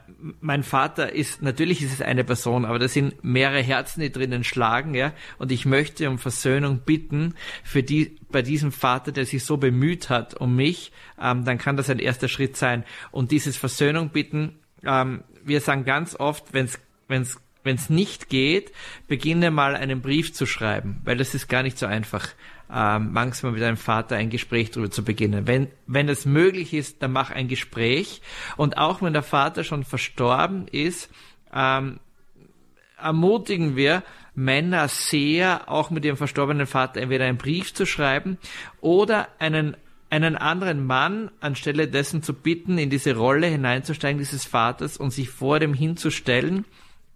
[0.42, 4.44] mein Vater ist, natürlich ist es eine Person, aber da sind mehrere Herzen, die drinnen
[4.44, 9.46] schlagen, ja, und ich möchte um Versöhnung bitten für die, bei diesem Vater, der sich
[9.46, 12.84] so bemüht hat um mich, ähm, dann kann das ein erster Schritt sein.
[13.12, 18.72] Und dieses Versöhnung bitten, ähm, wir sagen ganz oft, wenn es wenn es nicht geht,
[19.08, 22.28] beginne mal einen Brief zu schreiben, weil das ist gar nicht so einfach
[22.74, 25.48] ähm, manchmal mit deinem Vater ein Gespräch darüber zu beginnen.
[25.48, 28.22] Wenn, wenn es möglich ist, dann mach ein Gespräch.
[28.58, 31.10] Und auch wenn der Vater schon verstorben ist,
[31.54, 32.00] ähm,
[33.00, 38.38] ermutigen wir Männer sehr, auch mit ihrem verstorbenen Vater entweder einen Brief zu schreiben
[38.82, 39.78] oder einen
[40.10, 45.32] einen anderen Mann anstelle dessen zu bitten, in diese Rolle hineinzusteigen dieses Vaters und sich
[45.32, 46.66] vor dem hinzustellen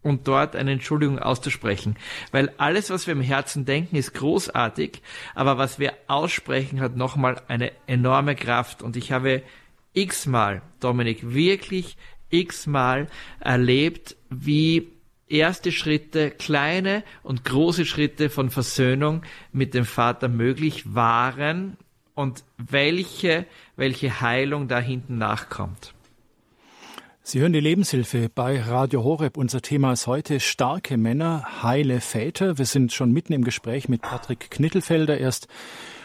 [0.02, 1.96] und dort eine Entschuldigung auszusprechen.
[2.32, 5.02] Weil alles, was wir im Herzen denken, ist großartig,
[5.36, 8.82] aber was wir aussprechen, hat nochmal eine enorme Kraft.
[8.82, 9.44] Und ich habe
[9.94, 11.98] x-mal, Dominik, wirklich
[12.30, 13.08] x-mal
[13.40, 14.90] erlebt, wie
[15.28, 21.78] erste Schritte, kleine und große Schritte von Versöhnung mit dem Vater möglich waren
[22.14, 25.94] und welche, welche Heilung da hinten nachkommt.
[27.30, 29.36] Sie hören die Lebenshilfe bei Radio Horeb.
[29.36, 32.58] Unser Thema ist heute starke Männer, heile Väter.
[32.58, 35.18] Wir sind schon mitten im Gespräch mit Patrick Knittelfelder.
[35.18, 35.50] Er ist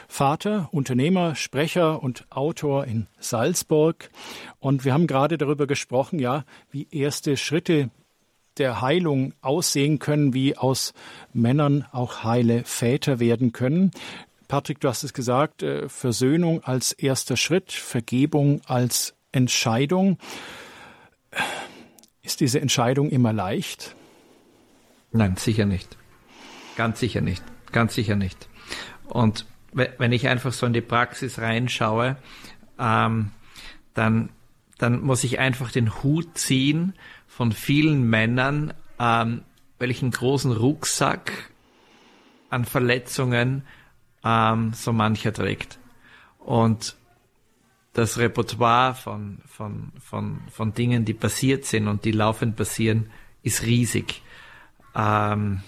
[0.08, 4.10] Vater, Unternehmer, Sprecher und Autor in Salzburg.
[4.58, 7.90] Und wir haben gerade darüber gesprochen, ja, wie erste Schritte
[8.58, 10.92] der Heilung aussehen können, wie aus
[11.32, 13.92] Männern auch heile Väter werden können.
[14.48, 20.18] Patrick, du hast es gesagt, äh, Versöhnung als erster Schritt, Vergebung als Entscheidung.
[22.22, 23.94] Ist diese Entscheidung immer leicht?
[25.10, 25.96] Nein, sicher nicht.
[26.76, 27.42] Ganz sicher nicht.
[27.72, 28.48] Ganz sicher nicht.
[29.04, 32.16] Und wenn ich einfach so in die Praxis reinschaue,
[32.78, 33.30] ähm,
[33.94, 34.30] dann,
[34.78, 36.94] dann muss ich einfach den Hut ziehen
[37.26, 39.42] von vielen Männern, ähm,
[39.78, 41.50] welchen großen Rucksack
[42.50, 43.64] an Verletzungen
[44.24, 45.78] ähm, so mancher trägt.
[46.38, 46.96] Und
[47.92, 53.10] das Repertoire von, von, von, von Dingen, die passiert sind und die laufend passieren,
[53.42, 54.22] ist riesig.
[54.94, 55.62] Ähm,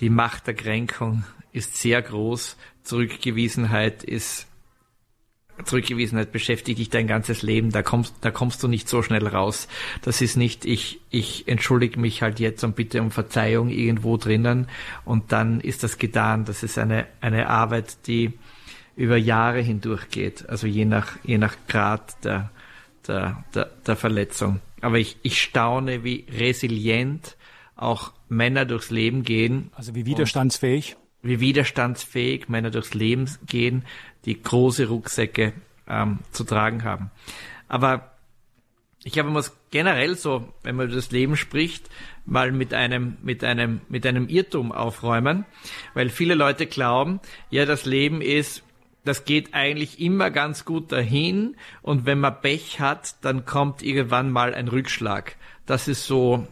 [0.00, 2.56] die Macht der Kränkung ist sehr groß.
[2.82, 4.48] Zurückgewiesenheit ist
[5.64, 9.68] Zurückgewiesenheit beschäftigt dich dein ganzes Leben, da kommst, da kommst du nicht so schnell raus.
[10.00, 14.68] Das ist nicht, ich, ich entschuldige mich halt jetzt und bitte um Verzeihung irgendwo drinnen
[15.04, 16.46] und dann ist das getan.
[16.46, 18.32] Das ist eine, eine Arbeit, die
[18.96, 22.50] über Jahre hindurch geht, also je nach, je nach Grad der,
[23.06, 24.60] der, der, der Verletzung.
[24.80, 27.36] Aber ich, ich staune, wie resilient
[27.76, 29.70] auch Männer durchs Leben gehen.
[29.74, 30.96] Also wie widerstandsfähig?
[31.22, 33.84] Wie widerstandsfähig Männer durchs Leben gehen,
[34.24, 35.52] die große Rucksäcke
[35.88, 37.10] ähm, zu tragen haben.
[37.68, 38.12] Aber
[39.04, 41.88] ich glaube, man muss generell so, wenn man über das Leben spricht,
[42.24, 45.44] mal mit einem, mit einem, mit einem Irrtum aufräumen,
[45.94, 48.62] weil viele Leute glauben, ja, das Leben ist
[49.04, 54.30] das geht eigentlich immer ganz gut dahin und wenn man Pech hat, dann kommt irgendwann
[54.30, 55.36] mal ein Rückschlag.
[55.66, 56.46] Das ist so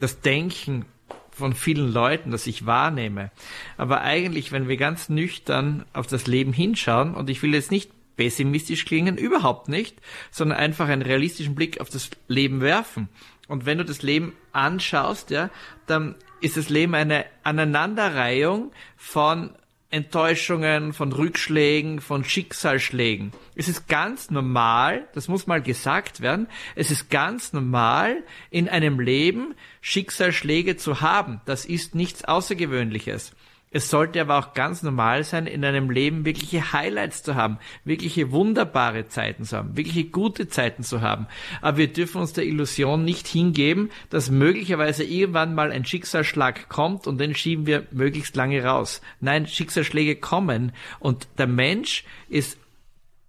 [0.00, 0.84] das Denken
[1.30, 3.30] von vielen Leuten, das ich wahrnehme.
[3.76, 7.90] Aber eigentlich, wenn wir ganz nüchtern auf das Leben hinschauen, und ich will jetzt nicht
[8.16, 13.08] pessimistisch klingen, überhaupt nicht, sondern einfach einen realistischen Blick auf das Leben werfen.
[13.48, 15.50] Und wenn du das Leben anschaust, ja,
[15.86, 19.50] dann ist das Leben eine Aneinanderreihung von
[19.92, 23.32] Enttäuschungen, von Rückschlägen, von Schicksalsschlägen.
[23.54, 28.16] Es ist ganz normal, das muss mal gesagt werden, es ist ganz normal,
[28.50, 31.42] in einem Leben Schicksalsschläge zu haben.
[31.44, 33.32] Das ist nichts Außergewöhnliches.
[33.72, 38.30] Es sollte aber auch ganz normal sein, in einem Leben wirkliche Highlights zu haben, wirkliche
[38.30, 41.26] wunderbare Zeiten zu haben, wirkliche gute Zeiten zu haben.
[41.62, 47.06] Aber wir dürfen uns der Illusion nicht hingeben, dass möglicherweise irgendwann mal ein Schicksalsschlag kommt
[47.06, 49.00] und den schieben wir möglichst lange raus.
[49.20, 52.58] Nein, Schicksalsschläge kommen und der Mensch ist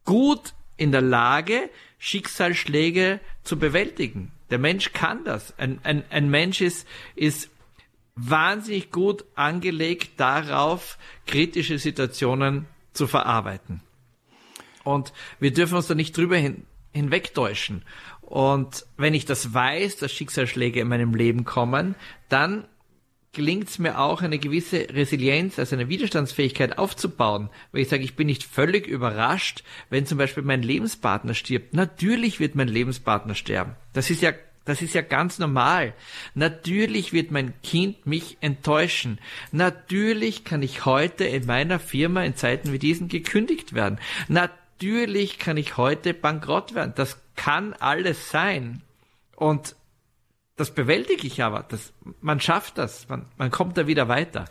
[0.03, 4.34] gut in der Lage, Schicksalsschläge zu bewältigen.
[4.49, 5.58] Der Mensch kann das.
[5.58, 7.49] Ein, ein, ein Mensch ist, ist
[8.15, 13.82] wahnsinnig gut angelegt darauf, kritische Situationen zu verarbeiten.
[14.84, 17.84] Und wir dürfen uns da nicht drüber hin, hinwegtäuschen.
[18.21, 21.95] Und wenn ich das weiß, dass Schicksalsschläge in meinem Leben kommen,
[22.30, 22.65] dann
[23.32, 27.49] gelingt es mir auch, eine gewisse Resilienz, also eine Widerstandsfähigkeit aufzubauen.
[27.71, 31.73] Weil ich sage, ich bin nicht völlig überrascht, wenn zum Beispiel mein Lebenspartner stirbt.
[31.73, 33.76] Natürlich wird mein Lebenspartner sterben.
[33.93, 34.34] Das ist ja
[34.65, 35.93] das ist ja ganz normal.
[36.36, 39.19] Natürlich wird mein Kind mich enttäuschen.
[39.52, 43.99] Natürlich kann ich heute in meiner Firma in Zeiten wie diesen gekündigt werden.
[44.28, 46.93] Natürlich kann ich heute bankrott werden.
[46.95, 48.82] Das kann alles sein.
[49.36, 49.76] Und
[50.56, 51.65] das bewältige ich aber.
[51.67, 53.10] Das, man schafft das.
[53.10, 54.45] Man, man kommt da wieder weiter.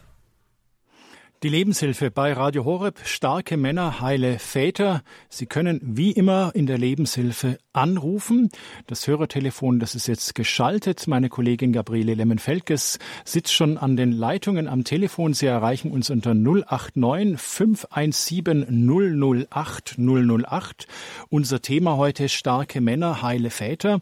[1.42, 5.02] Die Lebenshilfe bei Radio Horeb, starke Männer, heile Väter.
[5.28, 8.48] Sie können wie immer in der Lebenshilfe anrufen.
[8.87, 11.09] Das Hörertelefon, das ist jetzt geschaltet.
[11.09, 15.35] Meine Kollegin Gabriele Lemmenfelkes sitzt schon an den Leitungen am Telefon.
[15.35, 20.87] Sie erreichen uns unter 089 517 008 008.
[21.28, 23.98] Unser Thema heute starke Männer, heile Väter.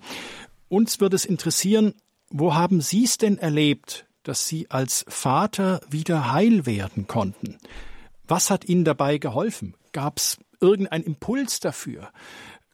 [0.68, 1.94] Uns würde es interessieren,
[2.28, 7.58] wo haben Sie es denn erlebt, dass Sie als Vater wieder heil werden konnten?
[8.28, 9.74] Was hat Ihnen dabei geholfen?
[9.92, 12.10] Gab es irgendeinen Impuls dafür?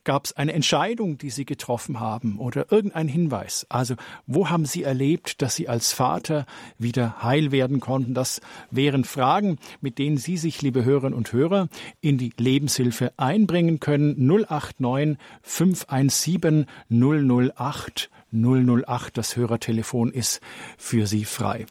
[0.07, 3.67] Gab es eine Entscheidung, die Sie getroffen haben oder irgendein Hinweis?
[3.69, 6.47] Also, wo haben Sie erlebt, dass Sie als Vater
[6.79, 8.15] wieder heil werden konnten?
[8.15, 11.69] Das wären Fragen, mit denen Sie sich, liebe Hörerinnen und Hörer,
[12.01, 14.15] in die Lebenshilfe einbringen können.
[14.29, 18.09] 089 517 008
[18.43, 20.41] 008, das Hörertelefon ist
[20.79, 21.67] für Sie frei.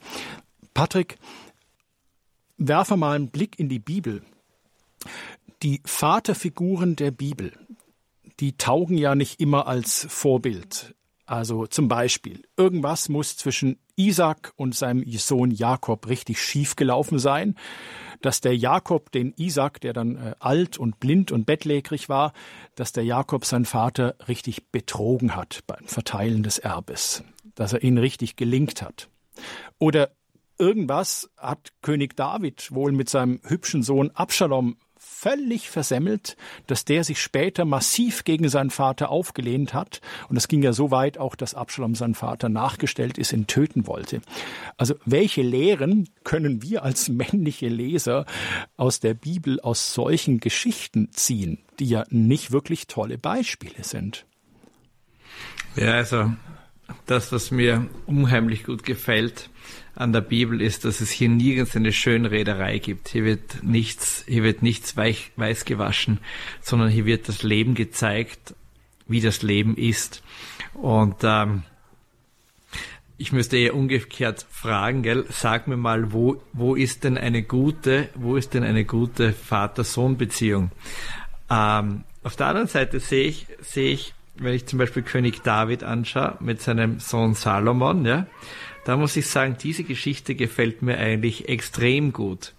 [0.74, 1.18] Patrick,
[2.58, 4.22] werfe mal einen Blick in die Bibel.
[5.64, 7.54] Die Vaterfiguren der Bibel,
[8.40, 10.96] die taugen ja nicht immer als Vorbild.
[11.26, 17.56] Also zum Beispiel, irgendwas muss zwischen Isaac und seinem Sohn Jakob richtig schief gelaufen sein,
[18.22, 22.34] dass der Jakob den Isaac, der dann äh, alt und blind und bettlägerig war,
[22.76, 27.24] dass der Jakob seinen Vater richtig betrogen hat beim Verteilen des Erbes,
[27.56, 29.10] dass er ihn richtig gelingt hat.
[29.80, 30.12] Oder
[30.58, 34.78] irgendwas hat König David wohl mit seinem hübschen Sohn Absalom
[35.18, 36.36] völlig versemmelt,
[36.68, 40.02] dass der sich später massiv gegen seinen Vater aufgelehnt hat.
[40.30, 43.88] Und es ging ja so weit auch, dass Absalom seinen Vater nachgestellt ist, ihn töten
[43.88, 44.22] wollte.
[44.78, 48.26] Also welche Lehren können wir als männliche Leser
[48.78, 54.26] aus der Bibel aus solchen Geschichten ziehen, die ja nicht wirklich tolle Beispiele sind?
[55.76, 56.32] Ja, also
[57.06, 59.50] das, was mir unheimlich gut gefällt,
[59.96, 63.10] an der Bibel ist, dass es hier nirgends eine Schönrederei gibt.
[63.10, 66.20] Hier wird nichts, hier wird nichts weich, weiß gewaschen,
[66.62, 68.56] sondern hier wird das Leben gezeigt,
[69.08, 70.22] wie das Leben ist.
[70.74, 71.64] Und ähm,
[73.18, 75.26] ich müsste eher umgekehrt fragen, gell?
[75.30, 80.72] Sag mir mal, wo, wo ist denn eine gute, wo ist denn eine gute Vater-Sohn-Beziehung?
[81.50, 85.84] Ähm, auf der anderen Seite sehe ich, sehe ich, wenn ich zum Beispiel König David
[85.84, 88.28] anschaue mit seinem Sohn Salomon, ja,
[88.86, 92.54] da muss ich sagen, diese Geschichte gefällt mir eigentlich extrem gut.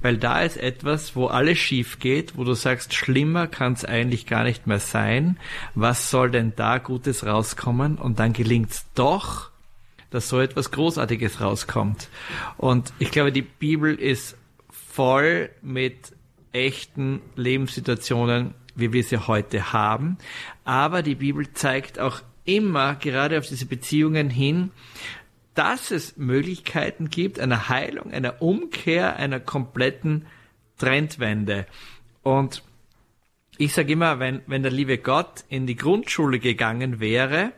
[0.00, 4.26] Weil da ist etwas, wo alles schief geht, wo du sagst, schlimmer kann es eigentlich
[4.26, 5.38] gar nicht mehr sein.
[5.74, 7.98] Was soll denn da Gutes rauskommen?
[7.98, 9.50] Und dann gelingt es doch,
[10.10, 12.08] dass so etwas Großartiges rauskommt.
[12.56, 14.36] Und ich glaube, die Bibel ist
[14.70, 16.12] voll mit
[16.52, 20.16] echten Lebenssituationen, wie wir sie heute haben.
[20.64, 24.70] Aber die Bibel zeigt auch immer gerade auf diese Beziehungen hin,
[25.56, 30.26] dass es Möglichkeiten gibt, einer Heilung, einer Umkehr, einer kompletten
[30.78, 31.66] Trendwende.
[32.22, 32.62] Und
[33.58, 37.52] ich sage immer, wenn, wenn der liebe Gott in die Grundschule gegangen wäre,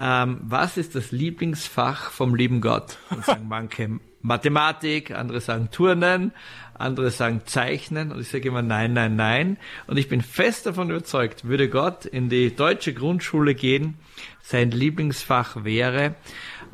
[0.00, 2.98] ähm, was ist das Lieblingsfach vom lieben Gott?
[3.10, 6.32] Und sagen manche Mathematik, andere sagen Turnen,
[6.74, 9.56] andere sagen Zeichnen und ich sage immer nein, nein, nein.
[9.86, 13.94] Und ich bin fest davon überzeugt, würde Gott in die deutsche Grundschule gehen,
[14.42, 16.16] sein Lieblingsfach wäre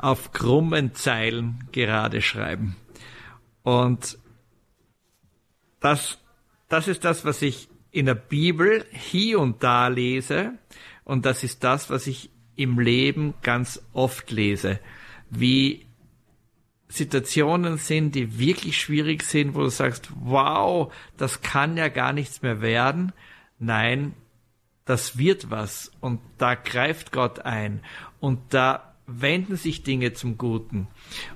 [0.03, 2.75] auf krummen Zeilen gerade schreiben.
[3.63, 4.17] Und
[5.79, 6.19] das,
[6.67, 10.59] das ist das, was ich in der Bibel hier und da lese.
[11.05, 14.81] Und das ist das, was ich im Leben ganz oft lese.
[15.29, 15.85] Wie
[16.89, 22.41] Situationen sind, die wirklich schwierig sind, wo du sagst, wow, das kann ja gar nichts
[22.41, 23.13] mehr werden.
[23.57, 24.13] Nein,
[24.83, 25.93] das wird was.
[26.01, 27.81] Und da greift Gott ein.
[28.19, 30.87] Und da wenden sich Dinge zum Guten.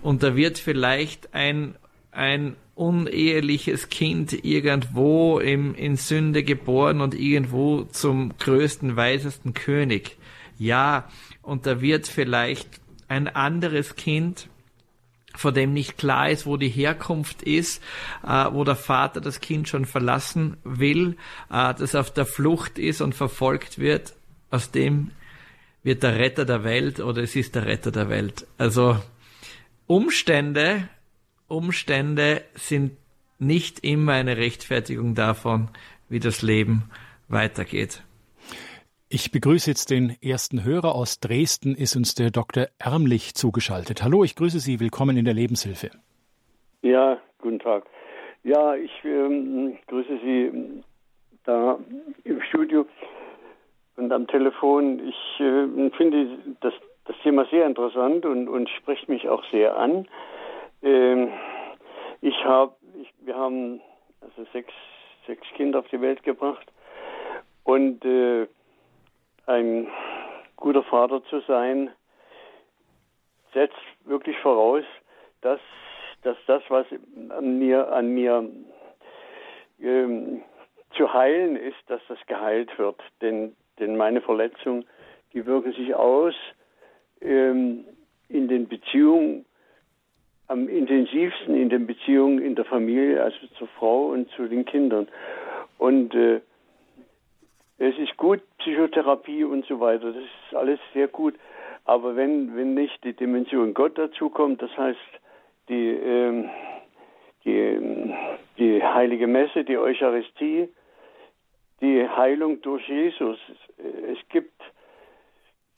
[0.01, 1.75] Und da wird vielleicht ein,
[2.11, 10.17] ein uneheliches Kind irgendwo im, in Sünde geboren und irgendwo zum größten, weisesten König.
[10.57, 11.09] Ja,
[11.41, 14.49] und da wird vielleicht ein anderes Kind,
[15.35, 17.81] vor dem nicht klar ist, wo die Herkunft ist,
[18.23, 21.15] äh, wo der Vater das Kind schon verlassen will,
[21.51, 24.15] äh, das auf der Flucht ist und verfolgt wird,
[24.49, 25.11] aus dem
[25.87, 28.45] wird der Retter der Welt oder es ist der Retter der Welt.
[28.57, 28.97] Also
[29.87, 30.89] Umstände
[31.47, 32.97] Umstände sind
[33.39, 35.69] nicht immer eine Rechtfertigung davon,
[36.09, 36.89] wie das Leben
[37.29, 38.03] weitergeht.
[39.07, 42.67] Ich begrüße jetzt den ersten Hörer aus Dresden, ist uns der Dr.
[42.79, 44.03] Ärmlich zugeschaltet.
[44.03, 45.91] Hallo, ich grüße Sie, willkommen in der Lebenshilfe.
[46.81, 47.85] Ja, guten Tag.
[48.43, 50.51] Ja, ich ähm, grüße Sie
[51.45, 51.79] da
[52.25, 52.85] im Studio
[53.97, 55.07] und am Telefon.
[55.07, 56.73] Ich äh, finde das,
[57.05, 60.07] das Thema sehr interessant und, und spricht mich auch sehr an.
[60.81, 61.31] Ähm,
[62.21, 62.73] ich habe,
[63.21, 63.81] wir haben
[64.21, 64.73] also sechs,
[65.25, 66.71] sechs Kinder auf die Welt gebracht
[67.63, 68.47] und äh,
[69.45, 69.87] ein
[70.55, 71.91] guter Vater zu sein,
[73.53, 73.75] setzt
[74.05, 74.83] wirklich voraus,
[75.41, 75.59] dass,
[76.23, 76.85] dass das, was
[77.29, 78.49] an mir, an mir
[79.79, 80.43] ähm,
[80.95, 82.99] zu heilen ist, dass das geheilt wird.
[83.21, 84.85] Denn, denn meine Verletzungen,
[85.33, 86.33] die wirken sich aus
[87.21, 87.85] ähm,
[88.29, 89.45] in den Beziehungen,
[90.47, 95.07] am intensivsten in den Beziehungen in der Familie, also zur Frau und zu den Kindern.
[95.77, 96.41] Und äh,
[97.79, 101.35] es ist gut, Psychotherapie und so weiter, das ist alles sehr gut.
[101.85, 104.99] Aber wenn, wenn nicht die Dimension Gott dazukommt, das heißt
[105.69, 106.49] die, ähm,
[107.45, 108.13] die,
[108.57, 110.69] die heilige Messe, die Eucharistie,
[111.81, 113.37] die Heilung durch Jesus.
[113.77, 114.61] Es gibt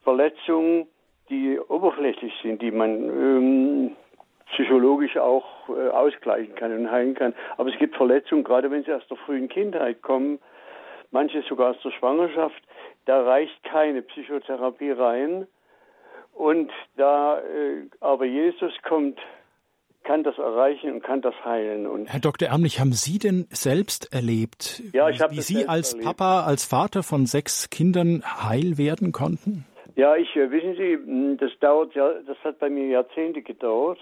[0.04, 0.88] Verletzungen,
[1.30, 3.96] die oberflächlich sind, die man ähm,
[4.54, 7.36] psychologisch auch äh, ausgleichen kann und heilen kann.
[7.58, 10.40] Aber es gibt Verletzungen, gerade wenn sie aus der frühen Kindheit kommen,
[11.12, 12.62] manche sogar aus der Schwangerschaft,
[13.06, 15.48] da reicht keine Psychotherapie rein.
[16.34, 19.20] Und da äh, aber Jesus kommt,
[20.04, 21.88] kann das erreichen und kann das heilen.
[21.88, 22.50] Und Herr Dr.
[22.50, 26.06] Ärmlich, haben Sie denn selbst erlebt, ja, ich wie, Sie als erlebt.
[26.06, 29.66] Papa, als Vater von sechs Kindern heil werden konnten?
[29.96, 34.00] Ja, ich äh, wissen Sie, hm, das dauert ja, das hat bei mir Jahrzehnte gedauert.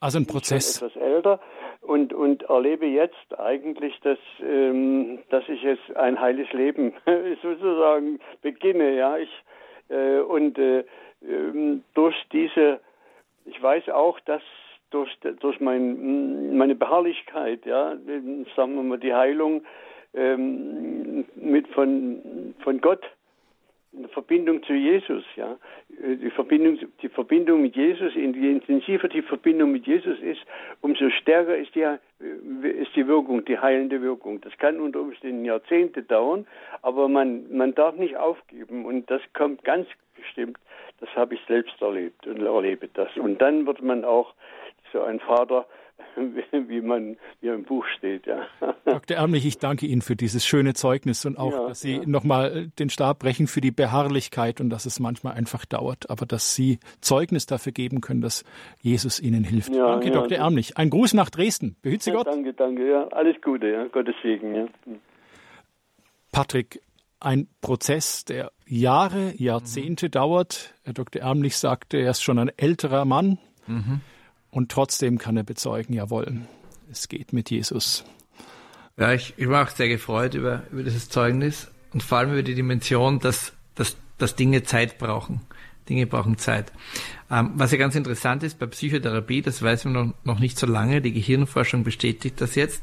[0.00, 0.74] Also ein Prozess.
[0.74, 1.40] Ich bin etwas älter
[1.80, 6.92] und, und erlebe jetzt eigentlich, dass, ähm, dass ich jetzt ein heiles Leben
[7.42, 8.94] sozusagen beginne.
[8.96, 9.30] Ja, ich
[9.88, 12.80] äh, und äh, äh, durch diese,
[13.44, 14.42] ich weiß auch, dass
[14.90, 15.10] durch,
[15.40, 17.96] durch mein, meine Beharrlichkeit, ja,
[18.56, 19.64] sagen wir mal, die Heilung
[20.14, 23.04] ähm, mit von, von Gott
[23.96, 25.56] eine Verbindung zu Jesus, ja.
[25.88, 30.40] Die Verbindung, die Verbindung mit Jesus, je intensiver die Verbindung mit Jesus ist,
[30.82, 31.86] umso stärker ist die,
[32.20, 34.40] ist die Wirkung, die heilende Wirkung.
[34.42, 36.46] Das kann unter Umständen Jahrzehnte dauern,
[36.82, 40.58] aber man, man darf nicht aufgeben und das kommt ganz bestimmt.
[41.00, 43.08] Das habe ich selbst erlebt und erlebe das.
[43.16, 44.34] Und dann wird man auch
[44.92, 45.66] so ein Vater,
[46.16, 48.26] wie man hier im Buch steht.
[48.26, 48.46] Ja.
[48.84, 49.16] Dr.
[49.16, 52.02] Ärmlich, ich danke Ihnen für dieses schöne Zeugnis und auch, ja, dass Sie ja.
[52.06, 56.54] nochmal den Stab brechen für die Beharrlichkeit und dass es manchmal einfach dauert, aber dass
[56.54, 58.44] Sie Zeugnis dafür geben können, dass
[58.80, 59.74] Jesus Ihnen hilft.
[59.74, 60.38] Ja, danke, Dr.
[60.38, 60.76] Ärmlich.
[60.76, 61.76] Ein Gruß nach Dresden.
[61.82, 62.26] Behüt Sie Gott.
[62.26, 62.88] Danke, danke.
[62.88, 63.08] Ja.
[63.08, 63.68] Alles Gute.
[63.68, 63.84] Ja.
[63.86, 64.54] Gottes Segen.
[64.54, 64.66] Ja.
[66.32, 66.80] Patrick,
[67.20, 70.10] ein Prozess, der Jahre, Jahrzehnte mhm.
[70.12, 70.74] dauert.
[70.84, 71.22] Herr Dr.
[71.22, 73.38] Ärmlich sagte, er ist schon ein älterer Mann.
[73.66, 74.00] Mhm.
[74.50, 76.42] Und trotzdem kann er bezeugen, jawohl,
[76.90, 78.04] es geht mit Jesus.
[78.96, 82.42] Ja, ich, ich war auch sehr gefreut über, über dieses Zeugnis und vor allem über
[82.42, 85.40] die Dimension, dass, dass, dass Dinge Zeit brauchen.
[85.88, 86.72] Dinge brauchen Zeit.
[87.30, 90.66] Ähm, was ja ganz interessant ist bei Psychotherapie, das weiß man noch, noch nicht so
[90.66, 92.82] lange, die Gehirnforschung bestätigt das jetzt,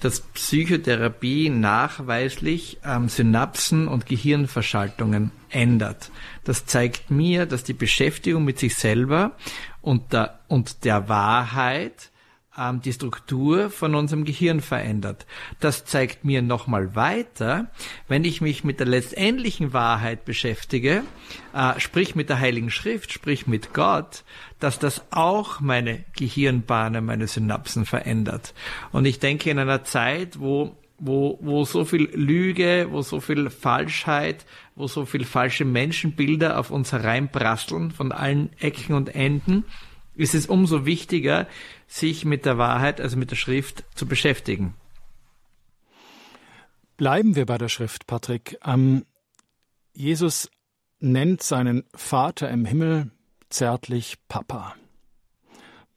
[0.00, 6.10] dass Psychotherapie nachweislich ähm, Synapsen und Gehirnverschaltungen ändert.
[6.44, 9.36] Das zeigt mir, dass die Beschäftigung mit sich selber
[9.82, 12.10] und der, und der Wahrheit
[12.58, 15.26] ähm, die Struktur von unserem Gehirn verändert.
[15.60, 17.70] Das zeigt mir nochmal weiter,
[18.08, 21.02] wenn ich mich mit der letztendlichen Wahrheit beschäftige,
[21.54, 24.24] äh, sprich mit der Heiligen Schrift, sprich mit Gott,
[24.58, 28.54] dass das auch meine Gehirnbahnen, meine Synapsen verändert.
[28.92, 33.48] Und ich denke in einer Zeit, wo wo, wo so viel Lüge, wo so viel
[33.50, 34.44] Falschheit,
[34.74, 39.64] wo so viel falsche Menschenbilder auf uns hereinprasseln von allen Ecken und Enden,
[40.14, 41.48] ist es umso wichtiger,
[41.86, 44.74] sich mit der Wahrheit, also mit der Schrift zu beschäftigen.
[46.98, 48.58] Bleiben wir bei der Schrift, Patrick.
[48.62, 49.06] Ähm,
[49.94, 50.50] Jesus
[50.98, 53.10] nennt seinen Vater im Himmel
[53.48, 54.74] zärtlich Papa.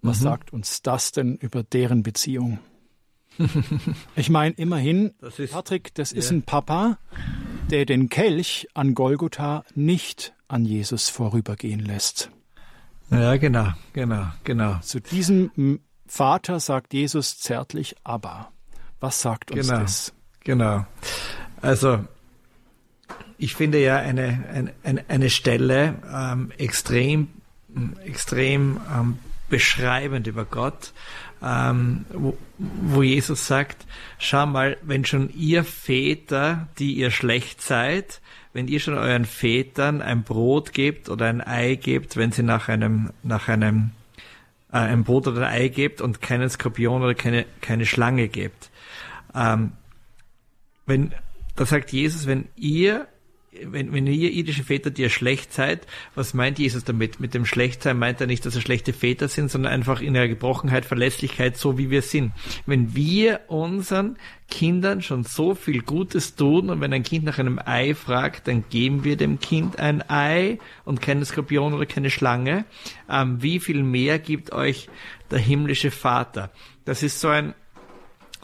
[0.01, 0.23] Was mhm.
[0.23, 2.59] sagt uns das denn über deren Beziehung?
[4.15, 6.17] ich meine, immerhin, das ist, Patrick, das ja.
[6.17, 6.97] ist ein Papa,
[7.69, 12.29] der den Kelch an Golgotha nicht an Jesus vorübergehen lässt.
[13.09, 14.79] Ja, genau, genau, genau.
[14.79, 18.51] Zu diesem Vater sagt Jesus zärtlich aber.
[18.99, 20.13] Was sagt uns genau, das?
[20.43, 20.85] Genau.
[21.61, 22.05] Also,
[23.37, 27.27] ich finde ja eine, eine, eine Stelle ähm, extrem,
[28.05, 29.19] extrem ähm,
[29.49, 30.93] beschreibend über Gott
[31.43, 33.85] ähm, wo, wo Jesus sagt,
[34.17, 38.21] schau mal, wenn schon ihr Väter, die ihr schlecht seid,
[38.53, 42.69] wenn ihr schon euren Vätern ein Brot gebt oder ein Ei gebt, wenn sie nach
[42.69, 43.91] einem, nach einem,
[44.71, 48.69] äh, ein Brot oder ein Ei gebt und keinen Skorpion oder keine, keine Schlange gebt.
[49.35, 49.73] Ähm,
[50.85, 51.13] wenn,
[51.55, 53.07] da sagt Jesus, wenn ihr
[53.65, 55.85] wenn, wenn ihr irdische Väter, die ihr schlecht seid,
[56.15, 57.19] was meint Jesus damit?
[57.19, 60.27] Mit dem Schlechtsein meint er nicht, dass er schlechte Väter sind, sondern einfach in ihrer
[60.27, 62.31] Gebrochenheit, Verlässlichkeit, so wie wir sind.
[62.65, 64.17] Wenn wir unseren
[64.49, 68.63] Kindern schon so viel Gutes tun und wenn ein Kind nach einem Ei fragt, dann
[68.69, 72.65] geben wir dem Kind ein Ei und keine Skorpion oder keine Schlange.
[73.09, 74.89] Ähm, wie viel mehr gibt euch
[75.31, 76.51] der himmlische Vater?
[76.85, 77.53] Das ist so ein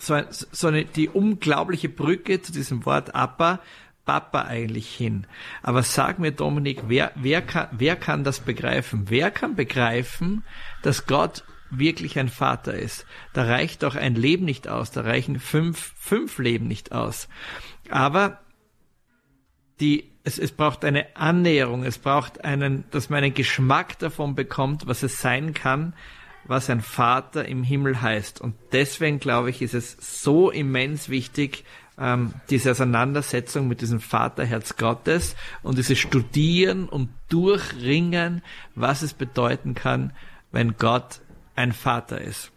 [0.02, 3.60] so, ein, so eine, die unglaubliche Brücke zu diesem Wort Appa,
[4.06, 5.28] Papa eigentlich hin?
[5.62, 9.06] Aber sag mir, Dominik, wer, wer, kann, wer kann das begreifen?
[9.10, 10.44] Wer kann begreifen,
[10.82, 13.06] dass Gott wirklich ein Vater ist?
[13.34, 17.28] Da reicht doch ein Leben nicht aus, da reichen fünf, fünf Leben nicht aus.
[17.90, 18.40] Aber
[19.80, 24.88] die, es, es braucht eine Annäherung, es braucht einen, dass man einen Geschmack davon bekommt,
[24.88, 25.94] was es sein kann,
[26.46, 28.42] was ein Vater im Himmel heißt.
[28.42, 31.64] Und deswegen glaube ich, ist es so immens wichtig,
[32.00, 38.42] ähm, diese Auseinandersetzung mit diesem Vaterherz Gottes und dieses Studieren und Durchringen,
[38.76, 40.14] was es bedeuten kann,
[40.52, 41.22] wenn Gott
[41.56, 42.52] ein Vater ist.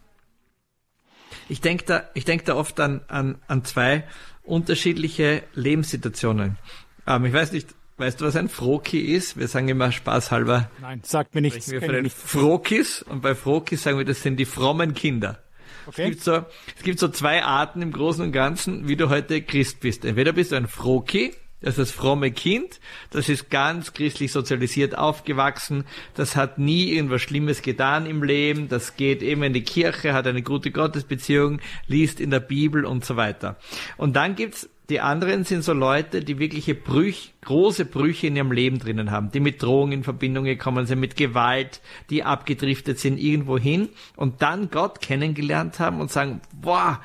[1.49, 4.05] Ich denke da, ich denke da oft an, an, an zwei
[4.45, 6.59] unterschiedliche Lebenssituationen.
[7.07, 9.36] Ähm, ich weiß nicht, weißt du, was ein Froki ist?
[9.36, 10.70] Wir sagen immer spaßhalber.
[10.80, 11.70] Nein, sagt mir nichts.
[11.70, 15.43] Wir von den Frokis und bei Frokis sagen wir, das sind die frommen Kinder.
[15.87, 16.03] Okay.
[16.03, 16.45] Es, gibt so,
[16.76, 20.05] es gibt so zwei Arten im Großen und Ganzen, wie du heute Christ bist.
[20.05, 22.80] Entweder bist du ein Froki, das ist das fromme Kind,
[23.11, 28.97] das ist ganz christlich sozialisiert aufgewachsen, das hat nie irgendwas Schlimmes getan im Leben, das
[28.97, 33.16] geht eben in die Kirche, hat eine gute Gottesbeziehung, liest in der Bibel und so
[33.16, 33.57] weiter.
[33.97, 38.53] Und dann gibt's die anderen sind so Leute, die wirkliche Brüch, große Brüche in ihrem
[38.53, 41.80] Leben drinnen haben, die mit Drohungen in Verbindung gekommen sind, mit Gewalt,
[42.11, 47.01] die abgedriftet sind irgendwo hin und dann Gott kennengelernt haben und sagen, boah,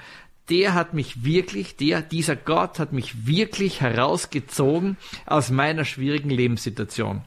[0.49, 7.21] der hat mich wirklich, der, dieser Gott hat mich wirklich herausgezogen aus meiner schwierigen Lebenssituation.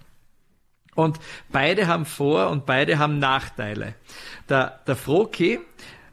[0.94, 1.18] Und
[1.50, 3.94] beide haben Vor- und beide haben Nachteile.
[4.50, 5.58] Der, der Froki,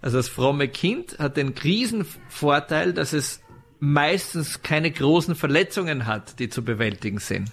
[0.02, 3.42] also das fromme Kind, hat den Krisenvorteil, dass es
[3.80, 7.52] meistens keine großen Verletzungen hat, die zu bewältigen sind.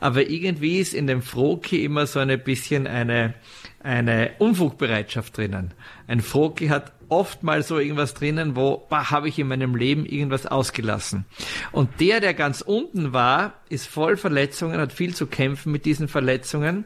[0.00, 3.34] Aber irgendwie ist in dem Froki immer so ein bisschen eine,
[3.82, 5.74] eine Unfugbereitschaft drinnen.
[6.06, 10.46] Ein Froki hat oft mal so irgendwas drinnen, wo habe ich in meinem Leben irgendwas
[10.46, 11.24] ausgelassen.
[11.72, 16.08] Und der, der ganz unten war, ist voll Verletzungen, hat viel zu kämpfen mit diesen
[16.08, 16.84] Verletzungen,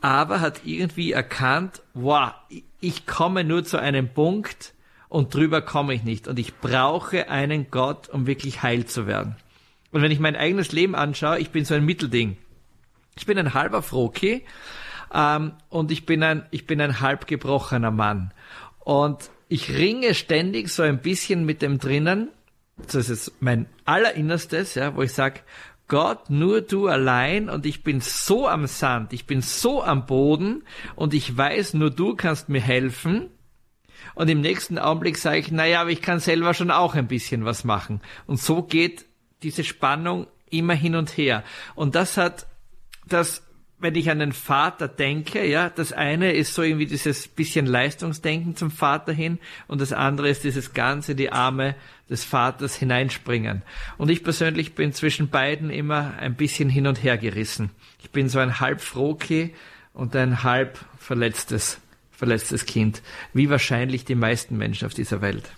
[0.00, 2.32] aber hat irgendwie erkannt, wow,
[2.80, 4.74] ich komme nur zu einem Punkt,
[5.10, 6.28] und drüber komme ich nicht.
[6.28, 9.36] Und ich brauche einen Gott, um wirklich heil zu werden.
[9.90, 12.38] Und wenn ich mein eigenes Leben anschaue, ich bin so ein Mittelding.
[13.16, 14.44] Ich bin ein halber Froki
[15.12, 18.32] ähm, und ich bin ein, ich bin ein halb gebrochener Mann.
[18.78, 22.28] Und ich ringe ständig so ein bisschen mit dem drinnen.
[22.76, 25.40] Das ist mein allerinnerstes, ja, wo ich sage,
[25.88, 30.62] Gott, nur du allein und ich bin so am Sand, ich bin so am Boden
[30.94, 33.28] und ich weiß, nur du kannst mir helfen
[34.14, 37.44] und im nächsten Augenblick sage ich, naja, aber ich kann selber schon auch ein bisschen
[37.44, 38.00] was machen.
[38.26, 39.06] Und so geht
[39.42, 41.44] diese Spannung immer hin und her.
[41.74, 42.46] Und das hat
[43.06, 43.42] das
[43.80, 48.54] wenn ich an den Vater denke, ja, das eine ist so irgendwie dieses bisschen Leistungsdenken
[48.54, 49.38] zum Vater hin
[49.68, 51.74] und das andere ist dieses ganze die Arme
[52.08, 53.62] des Vaters hineinspringen.
[53.96, 57.70] Und ich persönlich bin zwischen beiden immer ein bisschen hin und her gerissen.
[58.02, 59.54] Ich bin so ein halb Froki
[59.94, 61.80] und ein halb verletztes
[62.20, 63.02] verletztes Kind,
[63.32, 65.50] wie wahrscheinlich die meisten Menschen auf dieser Welt.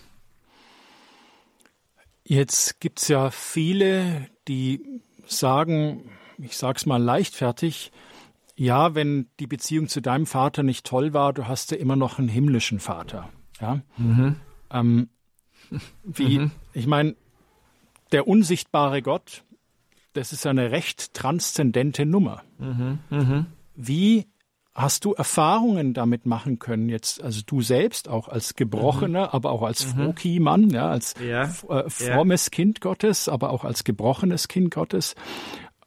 [2.25, 4.81] Jetzt gibt es ja viele, die
[5.27, 6.09] sagen,
[6.39, 7.91] ich sage es mal leichtfertig,
[8.55, 12.21] ja, wenn die Beziehung zu deinem Vater nicht toll war, du hast ja immer noch
[12.21, 13.29] einen himmlischen Vater.
[13.61, 13.83] Ja?
[13.97, 14.37] Mhm.
[14.71, 15.09] Ähm,
[16.05, 16.51] wie, mhm.
[16.75, 17.17] ich meine,
[18.13, 19.43] der unsichtbare Gott,
[20.13, 22.45] das ist eine recht transzendente Nummer.
[22.59, 23.01] Mhm.
[23.11, 23.47] mhm.
[23.75, 24.29] Wie
[24.75, 29.31] Hast du Erfahrungen damit machen können jetzt, also du selbst auch als Gebrochener, mhm.
[29.33, 30.05] aber auch als mhm.
[30.05, 31.45] Froki-Mann, ja, als ja.
[31.69, 32.51] Äh, frommes ja.
[32.51, 35.15] Kind Gottes, aber auch als gebrochenes Kind Gottes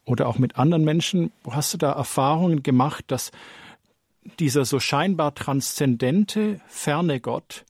[0.06, 3.32] oder auch mit anderen Menschen, hast du da Erfahrungen gemacht, dass
[4.40, 7.66] dieser so scheinbar transzendente, ferne Gott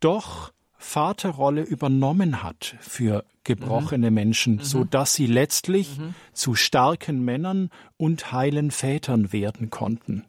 [0.00, 4.14] doch Vaterrolle übernommen hat für gebrochene mhm.
[4.14, 4.62] Menschen, mhm.
[4.62, 6.14] so dass sie letztlich mhm.
[6.32, 10.24] zu starken Männern und heilen Vätern werden konnten.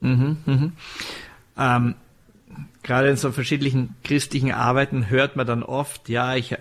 [0.00, 0.72] Mhm, mhm.
[1.56, 1.94] Ähm,
[2.82, 6.56] gerade in so verschiedenen christlichen Arbeiten hört man dann oft, ja, ich,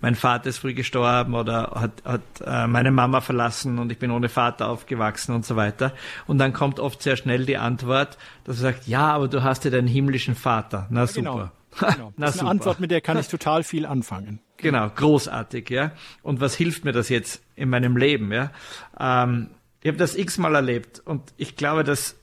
[0.00, 4.10] mein Vater ist früh gestorben oder hat, hat äh, meine Mama verlassen und ich bin
[4.10, 5.92] ohne Vater aufgewachsen und so weiter.
[6.26, 9.64] Und dann kommt oft sehr schnell die Antwort, dass er sagt, ja, aber du hast
[9.64, 10.86] ja deinen himmlischen Vater.
[10.90, 11.32] Na ja, genau.
[11.32, 11.52] super.
[11.94, 12.12] Genau.
[12.16, 14.40] Das ist eine Antwort, mit der kann ich total viel anfangen.
[14.58, 15.90] Genau, großartig, ja.
[16.22, 18.50] Und was hilft mir das jetzt in meinem Leben, ja?
[18.98, 19.50] Ähm,
[19.82, 22.16] ich habe das x-mal erlebt und ich glaube, dass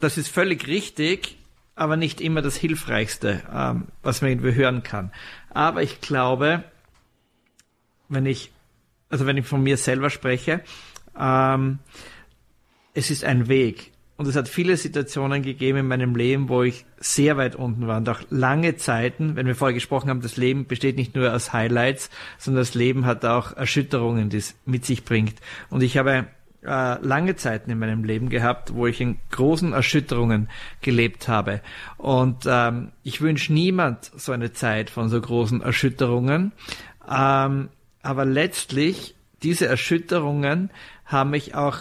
[0.00, 1.36] das ist völlig richtig,
[1.76, 5.12] aber nicht immer das Hilfreichste, ähm, was man irgendwie hören kann.
[5.50, 6.64] Aber ich glaube,
[8.08, 8.50] wenn ich,
[9.08, 10.62] also wenn ich von mir selber spreche,
[11.18, 11.78] ähm,
[12.94, 13.92] es ist ein Weg.
[14.16, 17.96] Und es hat viele Situationen gegeben in meinem Leben, wo ich sehr weit unten war
[17.96, 21.54] und auch lange Zeiten, wenn wir vorher gesprochen haben, das Leben besteht nicht nur aus
[21.54, 25.36] Highlights, sondern das Leben hat auch Erschütterungen, die es mit sich bringt.
[25.70, 26.26] Und ich habe
[26.62, 30.48] äh, lange Zeiten in meinem Leben gehabt, wo ich in großen Erschütterungen
[30.80, 31.62] gelebt habe.
[31.96, 36.52] Und ähm, ich wünsche niemand so eine Zeit von so großen Erschütterungen.
[37.10, 37.68] Ähm,
[38.02, 40.70] aber letztlich, diese Erschütterungen
[41.06, 41.78] haben mich auch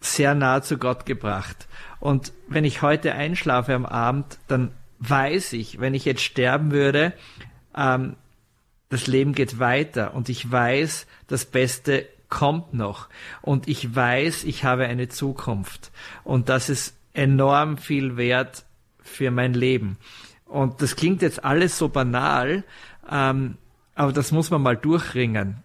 [0.00, 1.68] sehr nah zu Gott gebracht.
[2.00, 7.12] Und wenn ich heute einschlafe am Abend, dann weiß ich, wenn ich jetzt sterben würde,
[7.76, 8.16] ähm,
[8.88, 13.10] das Leben geht weiter und ich weiß, das Beste kommt noch.
[13.42, 15.92] Und ich weiß, ich habe eine Zukunft.
[16.24, 18.64] Und das ist enorm viel wert
[19.02, 19.98] für mein Leben.
[20.46, 22.64] Und das klingt jetzt alles so banal,
[23.10, 23.58] ähm,
[23.94, 25.62] aber das muss man mal durchringen.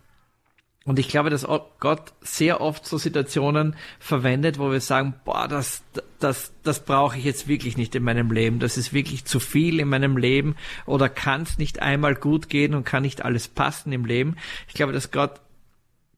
[0.84, 1.48] Und ich glaube, dass
[1.80, 5.84] Gott sehr oft so Situationen verwendet, wo wir sagen, boah, das,
[6.20, 8.60] das, das brauche ich jetzt wirklich nicht in meinem Leben.
[8.60, 10.56] Das ist wirklich zu viel in meinem Leben
[10.86, 14.36] oder kann es nicht einmal gut gehen und kann nicht alles passen im Leben.
[14.68, 15.42] Ich glaube, dass Gott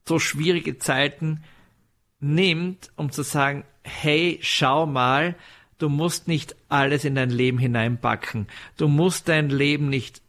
[0.06, 1.42] so schwierige Zeiten
[2.20, 5.36] nimmt, um zu sagen, hey, schau mal,
[5.78, 8.46] du musst nicht alles in dein Leben hineinpacken.
[8.76, 10.22] Du musst dein Leben nicht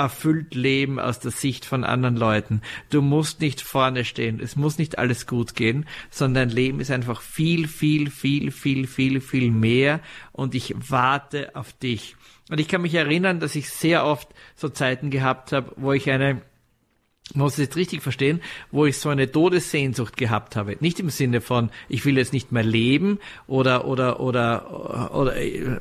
[0.00, 2.62] erfüllt leben aus der Sicht von anderen Leuten.
[2.88, 4.40] Du musst nicht vorne stehen.
[4.40, 8.86] Es muss nicht alles gut gehen, sondern dein Leben ist einfach viel, viel, viel, viel,
[8.86, 10.00] viel, viel mehr
[10.32, 12.16] und ich warte auf dich.
[12.50, 16.10] Und ich kann mich erinnern, dass ich sehr oft so Zeiten gehabt habe, wo ich
[16.10, 16.40] eine
[17.34, 20.76] muss es jetzt richtig verstehen, wo ich so eine Todessehnsucht gehabt habe.
[20.80, 25.34] Nicht im Sinne von, ich will jetzt nicht mehr leben oder, oder, oder, oder,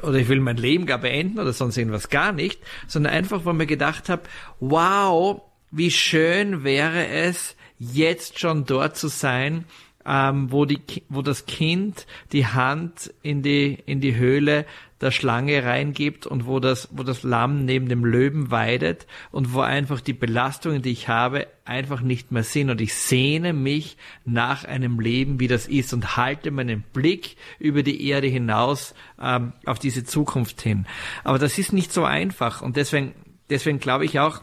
[0.04, 3.54] oder ich will mein Leben gar beenden oder sonst irgendwas gar nicht, sondern einfach, ich
[3.54, 4.24] mir gedacht habe,
[4.60, 5.42] wow,
[5.72, 9.66] wie schön wäre es, jetzt schon dort zu sein,
[10.10, 14.66] ähm, wo, die, wo das Kind die Hand in die, in die Höhle
[15.02, 19.62] der Schlange reingibt und wo das, wo das Lamm neben dem Löwen weidet und wo
[19.62, 22.72] einfach die Belastungen, die ich habe, einfach nicht mehr sind.
[22.72, 27.84] Und ich sehne mich nach einem Leben, wie das ist und halte meinen Blick über
[27.84, 30.88] die Erde hinaus ähm, auf diese Zukunft hin.
[31.24, 33.14] Aber das ist nicht so einfach und deswegen,
[33.50, 34.42] deswegen glaube ich auch,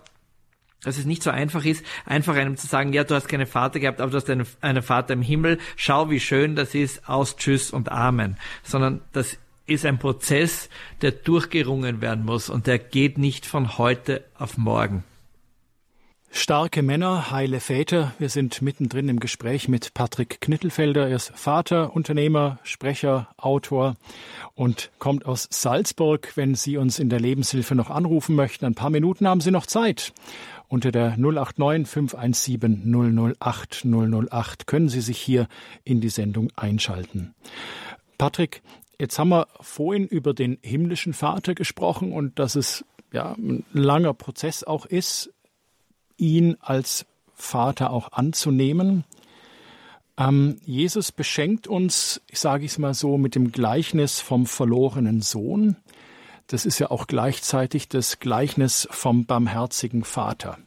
[0.82, 3.80] dass es nicht so einfach ist, einfach einem zu sagen, ja, du hast keinen Vater
[3.80, 7.36] gehabt, aber du hast einen, einen Vater im Himmel, schau, wie schön das ist, aus,
[7.36, 8.36] tschüss und Amen.
[8.62, 10.68] Sondern das ist ein Prozess,
[11.02, 15.04] der durchgerungen werden muss und der geht nicht von heute auf morgen.
[16.30, 18.12] Starke Männer, heile Väter.
[18.18, 21.08] Wir sind mittendrin im Gespräch mit Patrick Knittelfelder.
[21.08, 23.96] Er ist Vater, Unternehmer, Sprecher, Autor
[24.54, 26.32] und kommt aus Salzburg.
[26.34, 29.64] Wenn Sie uns in der Lebenshilfe noch anrufen möchten, ein paar Minuten haben Sie noch
[29.64, 30.12] Zeit.
[30.68, 35.48] Unter der 089 517 008 008 können Sie sich hier
[35.84, 37.34] in die Sendung einschalten.
[38.18, 38.62] Patrick,
[38.98, 44.14] Jetzt haben wir vorhin über den himmlischen Vater gesprochen und dass es ja ein langer
[44.14, 45.32] Prozess auch ist,
[46.16, 47.04] ihn als
[47.34, 49.04] Vater auch anzunehmen.
[50.16, 55.76] Ähm, Jesus beschenkt uns, ich sage es mal so, mit dem Gleichnis vom verlorenen Sohn.
[56.46, 60.58] Das ist ja auch gleichzeitig das Gleichnis vom barmherzigen Vater.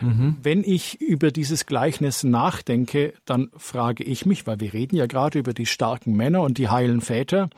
[0.00, 0.36] Mhm.
[0.42, 5.38] Wenn ich über dieses Gleichnis nachdenke, dann frage ich mich, weil wir reden ja gerade
[5.38, 7.50] über die starken Männer und die heilen Väter,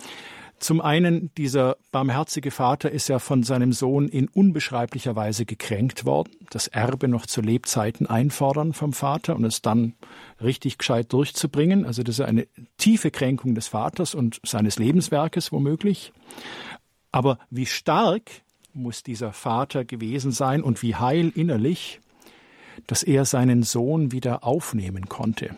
[0.58, 6.30] zum einen, dieser barmherzige Vater ist ja von seinem Sohn in unbeschreiblicher Weise gekränkt worden,
[6.48, 9.94] das Erbe noch zu Lebzeiten einfordern vom Vater und es dann
[10.42, 11.84] richtig gescheit durchzubringen.
[11.84, 12.46] Also das ist eine
[12.78, 16.12] tiefe Kränkung des Vaters und seines Lebenswerkes womöglich.
[17.16, 18.30] Aber wie stark
[18.74, 22.02] muss dieser Vater gewesen sein und wie heil innerlich,
[22.86, 25.56] dass er seinen Sohn wieder aufnehmen konnte.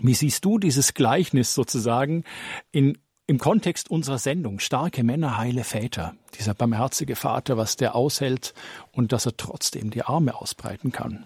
[0.00, 2.24] Wie siehst du dieses Gleichnis sozusagen
[2.72, 4.58] in, im Kontext unserer Sendung?
[4.58, 6.14] Starke Männer, heile Väter.
[6.38, 8.52] Dieser barmherzige Vater, was der aushält
[8.92, 11.24] und dass er trotzdem die Arme ausbreiten kann.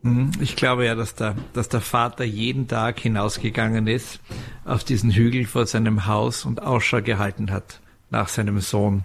[0.00, 0.30] Mhm.
[0.40, 4.20] Ich glaube ja, dass der, dass der Vater jeden Tag hinausgegangen ist
[4.64, 9.04] auf diesen Hügel vor seinem Haus und Ausschau gehalten hat nach seinem Sohn.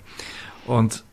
[0.66, 1.04] Und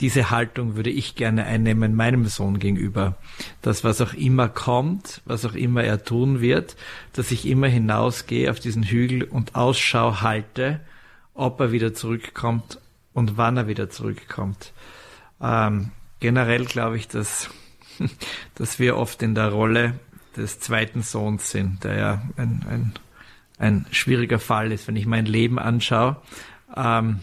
[0.00, 3.16] diese Haltung würde ich gerne einnehmen meinem Sohn gegenüber.
[3.62, 6.76] Dass was auch immer kommt, was auch immer er tun wird,
[7.12, 10.80] dass ich immer hinausgehe auf diesen Hügel und Ausschau halte,
[11.34, 12.80] ob er wieder zurückkommt
[13.12, 14.72] und wann er wieder zurückkommt.
[15.40, 17.50] Ähm, generell glaube ich, dass,
[18.56, 20.00] dass wir oft in der Rolle
[20.36, 22.92] des zweiten Sohns sind, der ja ein, ein,
[23.58, 26.16] ein schwieriger Fall ist, wenn ich mein Leben anschaue.
[26.76, 27.20] Ähm,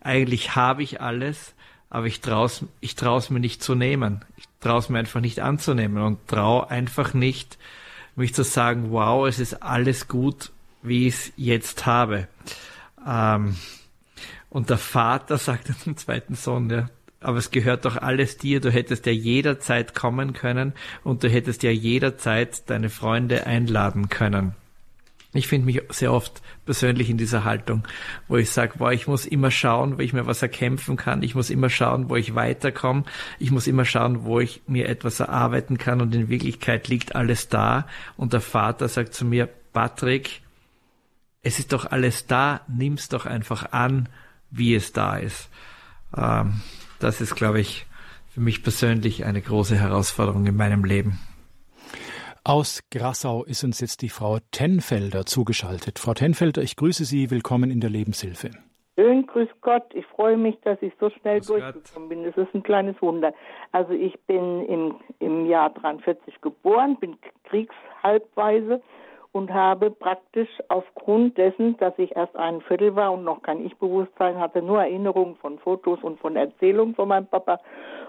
[0.00, 1.54] eigentlich habe ich alles,
[1.90, 4.24] aber ich traue es ich trau's mir nicht zu nehmen.
[4.36, 7.58] Ich traue es mir einfach nicht anzunehmen und traue einfach nicht,
[8.16, 12.28] mich zu sagen, wow, es ist alles gut, wie ich es jetzt habe.
[13.06, 13.56] Ähm,
[14.50, 16.88] und der Vater sagt dem zweiten Sohn, ja,
[17.20, 20.72] aber es gehört doch alles dir, du hättest ja jederzeit kommen können
[21.04, 24.54] und du hättest ja jederzeit deine Freunde einladen können.
[25.34, 27.84] Ich finde mich sehr oft persönlich in dieser Haltung,
[28.28, 31.22] wo ich sage, boah, ich muss immer schauen, wo ich mir was erkämpfen kann.
[31.22, 33.04] Ich muss immer schauen, wo ich weiterkomme.
[33.38, 36.02] Ich muss immer schauen, wo ich mir etwas erarbeiten kann.
[36.02, 37.86] Und in Wirklichkeit liegt alles da.
[38.18, 40.42] Und der Vater sagt zu mir, Patrick,
[41.42, 42.60] es ist doch alles da.
[42.68, 44.10] Nimm's doch einfach an,
[44.50, 45.48] wie es da ist.
[46.14, 46.60] Ähm,
[46.98, 47.86] das ist, glaube ich,
[48.34, 51.18] für mich persönlich eine große Herausforderung in meinem Leben.
[52.44, 56.00] Aus Grassau ist uns jetzt die Frau Tenfelder zugeschaltet.
[56.00, 57.30] Frau Tenfelder, ich grüße Sie.
[57.30, 58.50] Willkommen in der Lebenshilfe.
[58.98, 59.84] Schön, grüß Gott.
[59.94, 62.08] Ich freue mich, dass ich so schnell grüß durchgekommen Gott.
[62.08, 62.24] bin.
[62.24, 63.32] Das ist ein kleines Wunder.
[63.70, 68.82] Also ich bin im, im Jahr 43 geboren, bin kriegshalbweise
[69.30, 74.40] und habe praktisch aufgrund dessen, dass ich erst ein Viertel war und noch kein Ich-Bewusstsein
[74.40, 77.60] hatte, nur Erinnerungen von Fotos und von Erzählungen von meinem Papa.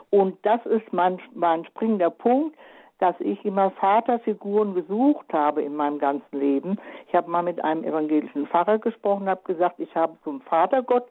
[0.09, 2.57] Und das ist mein, mein springender Punkt
[3.03, 6.77] dass ich immer Vaterfiguren gesucht habe in meinem ganzen Leben.
[7.09, 11.03] Ich habe mal mit einem evangelischen Pfarrer gesprochen, habe gesagt, ich habe zum Vatergott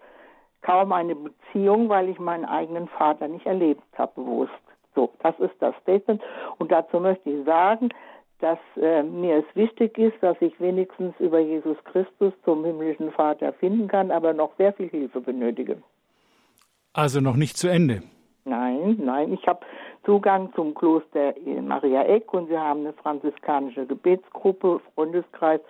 [0.63, 4.53] kaum eine Beziehung, weil ich meinen eigenen Vater nicht erlebt habe, bewusst.
[4.95, 6.23] So, das ist das Statement.
[6.57, 7.91] Und dazu möchte ich sagen,
[8.39, 13.53] dass äh, mir es wichtig ist, dass ich wenigstens über Jesus Christus zum himmlischen Vater
[13.53, 15.77] finden kann, aber noch sehr viel Hilfe benötige.
[16.95, 18.03] Also noch nicht zu Ende.
[18.45, 19.61] Nein, nein, ich habe
[20.05, 25.61] Zugang zum Kloster Maria Eck und wir haben eine franziskanische Gebetsgruppe, Freundeskreis.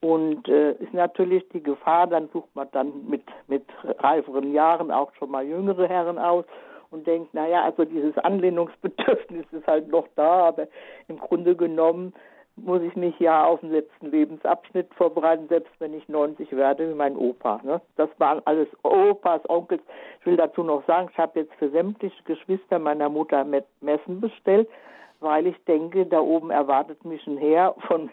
[0.00, 3.64] Und äh, ist natürlich die Gefahr, dann sucht man dann mit, mit
[4.00, 6.44] reiferen Jahren auch schon mal jüngere Herren aus
[6.90, 10.68] und denkt, naja, also dieses Anlehnungsbedürfnis ist halt noch da, aber
[11.08, 12.12] im Grunde genommen
[12.56, 16.94] muss ich mich ja auf den letzten Lebensabschnitt vorbereiten, selbst wenn ich 90 werde, wie
[16.94, 17.60] mein Opa.
[17.64, 17.80] Ne?
[17.96, 19.82] Das waren alles Opas, Onkels.
[20.20, 24.68] Ich will dazu noch sagen, ich habe jetzt für sämtliche Geschwister meiner Mutter Messen bestellt,
[25.20, 28.08] weil ich denke, da oben erwartet mich ein Heer von,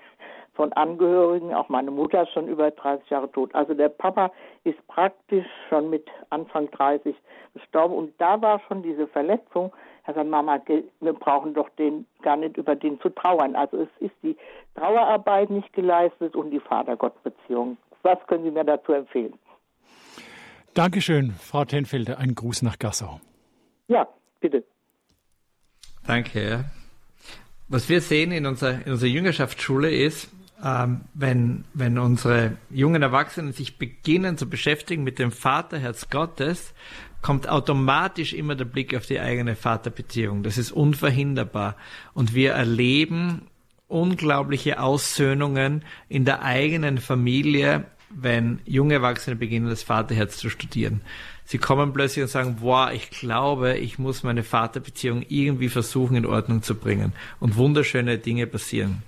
[0.53, 1.53] von Angehörigen.
[1.53, 3.53] Auch meine Mutter ist schon über 30 Jahre tot.
[3.53, 4.31] Also der Papa
[4.63, 7.15] ist praktisch schon mit Anfang 30
[7.53, 7.93] gestorben.
[7.93, 9.71] Und da war schon diese Verletzung,
[10.05, 10.59] er sagt, Mama,
[10.99, 13.55] wir brauchen doch den gar nicht über den zu trauern.
[13.55, 14.35] Also es ist die
[14.75, 17.77] Trauerarbeit nicht geleistet und die Vater-Gott-Beziehung.
[18.01, 19.33] Was können Sie mir dazu empfehlen?
[20.73, 22.17] Dankeschön, Frau Tenfelder.
[22.17, 23.19] Ein Gruß nach Gassau.
[23.87, 24.07] Ja,
[24.39, 24.63] bitte.
[26.07, 26.65] Danke.
[27.67, 30.31] Was wir sehen in unserer, in unserer Jüngerschaftsschule ist,
[30.63, 36.73] ähm, wenn, wenn unsere jungen Erwachsenen sich beginnen zu beschäftigen mit dem Vaterherz Gottes,
[37.21, 40.43] kommt automatisch immer der Blick auf die eigene Vaterbeziehung.
[40.43, 41.75] Das ist unverhinderbar.
[42.13, 43.43] Und wir erleben
[43.87, 51.01] unglaubliche Aussöhnungen in der eigenen Familie, wenn junge Erwachsene beginnen, das Vaterherz zu studieren.
[51.45, 56.25] Sie kommen plötzlich und sagen, boah, ich glaube, ich muss meine Vaterbeziehung irgendwie versuchen in
[56.25, 57.13] Ordnung zu bringen.
[57.39, 59.03] Und wunderschöne Dinge passieren.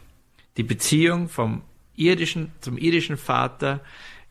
[0.58, 1.62] Die Beziehung vom
[1.96, 3.80] irdischen zum irdischen Vater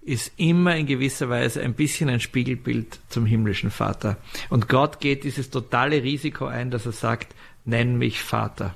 [0.05, 4.17] ist immer in gewisser Weise ein bisschen ein Spiegelbild zum himmlischen Vater.
[4.51, 7.35] Und Gott geht dieses totale Risiko ein, dass er sagt,
[7.65, 8.75] nenn mich Vater.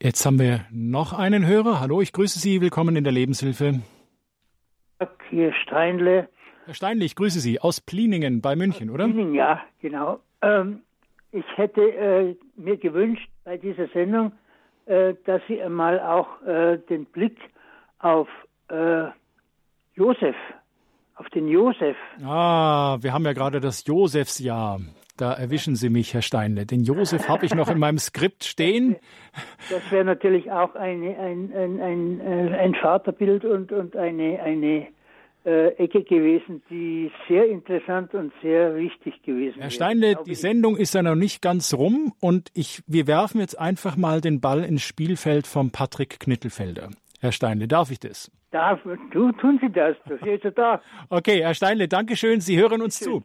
[0.00, 1.80] Jetzt haben wir noch einen Hörer.
[1.80, 2.60] Hallo, ich grüße Sie.
[2.60, 3.80] Willkommen in der Lebenshilfe.
[5.30, 6.28] Hier Steinle.
[6.66, 9.04] Herr Steinle, ich grüße Sie aus Pliningen bei München, oder?
[9.04, 10.20] Pliningen, ja, genau.
[10.42, 10.82] Ähm,
[11.32, 14.32] ich hätte äh, mir gewünscht bei dieser Sendung,
[14.86, 17.38] äh, dass Sie einmal auch äh, den Blick
[17.98, 18.28] auf
[18.74, 19.10] äh,
[19.94, 20.36] Josef,
[21.16, 21.96] auf den Josef.
[22.24, 24.80] Ah, wir haben ja gerade das Josefsjahr.
[25.16, 26.66] Da erwischen Sie mich, Herr Steinle.
[26.66, 28.96] Den Josef habe ich noch in meinem Skript stehen.
[29.70, 34.88] Das wäre natürlich auch eine, ein, ein, ein, äh, ein Vaterbild und, und eine, eine
[35.44, 39.64] äh, Ecke gewesen, die sehr interessant und sehr wichtig gewesen wäre.
[39.64, 43.56] Herr Steinle, die Sendung ist ja noch nicht ganz rum und ich, wir werfen jetzt
[43.56, 46.90] einfach mal den Ball ins Spielfeld von Patrick Knittelfelder.
[47.24, 48.30] Herr Steinle, darf ich das?
[48.50, 48.80] Darf,
[49.12, 50.82] du, tun Sie das, das ist ja da.
[51.08, 53.24] Okay, Herr Steinle, danke schön, Sie hören uns zu.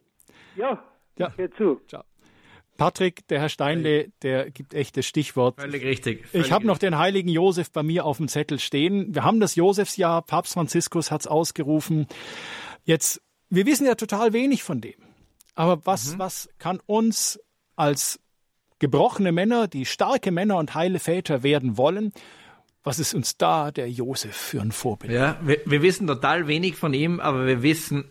[0.56, 0.82] Ja,
[1.18, 1.28] Ja.
[1.28, 1.80] ich höre zu.
[1.86, 2.02] Ciao.
[2.78, 5.60] Patrick, der Herr Steinle, der gibt echt das Stichwort.
[5.60, 6.24] Völlig richtig.
[6.32, 9.14] Ich habe noch den heiligen Josef bei mir auf dem Zettel stehen.
[9.14, 12.06] Wir haben das Josefsjahr, Papst Franziskus hat's ausgerufen.
[12.84, 13.20] Jetzt,
[13.50, 14.94] wir wissen ja total wenig von dem.
[15.54, 17.38] Aber was, was kann uns
[17.76, 18.18] als
[18.78, 22.14] gebrochene Männer, die starke Männer und heile Väter werden wollen,
[22.82, 25.12] was ist uns da der Josef für ein Vorbild?
[25.12, 28.04] Ja, wir, wir wissen total wenig von ihm, aber wir wissen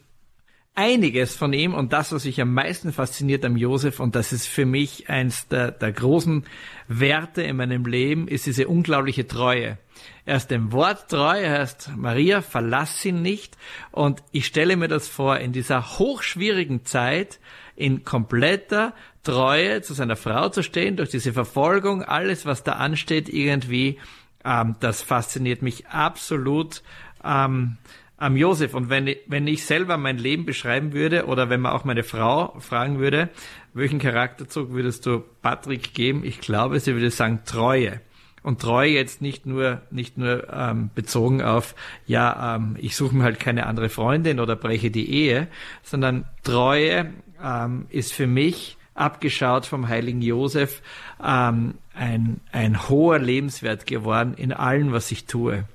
[0.76, 4.48] einiges von ihm und das, was mich am meisten fasziniert am Josef und das ist
[4.48, 6.46] für mich eins der, der großen
[6.88, 9.78] Werte in meinem Leben, ist diese unglaubliche Treue.
[10.26, 13.58] Er ist dem Wort treu, er heißt Maria, verlass ihn nicht
[13.92, 17.40] und ich stelle mir das vor, in dieser hochschwierigen Zeit,
[17.76, 18.94] in kompletter
[19.24, 23.98] Treue zu seiner Frau zu stehen, durch diese Verfolgung, alles, was da ansteht, irgendwie,
[24.46, 26.82] ähm, das fasziniert mich absolut.
[27.24, 27.78] Ähm,
[28.22, 28.74] am Josef.
[28.74, 32.04] Und wenn, ich- wenn ich selber mein Leben beschreiben würde oder wenn man auch meine
[32.04, 33.30] Frau fragen würde,
[33.74, 36.26] welchen Charakterzug würdest du Patrick geben?
[36.26, 38.02] Ich glaube, sie würde sagen Treue.
[38.44, 41.76] Und Treue jetzt nicht nur, nicht nur ähm, bezogen auf,
[42.08, 45.48] ja, ähm, ich suche mir halt keine andere Freundin oder breche die Ehe,
[45.84, 50.82] sondern Treue ähm, ist für mich abgeschaut vom heiligen Josef
[51.24, 55.66] ähm, ein, ein hoher Lebenswert geworden in allem, was ich tue.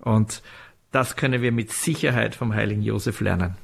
[0.00, 0.42] Und
[0.90, 3.56] das können wir mit Sicherheit vom heiligen Josef lernen.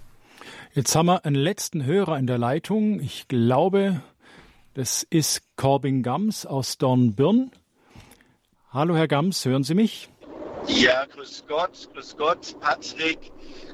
[0.74, 3.00] Jetzt haben wir einen letzten Hörer in der Leitung.
[3.00, 4.00] Ich glaube,
[4.74, 7.50] das ist Corbin Gams aus Dornbirn.
[8.70, 10.08] Hallo, Herr Gams, hören Sie mich?
[10.66, 13.32] Ja, grüß Gott, grüß Gott, Patrick,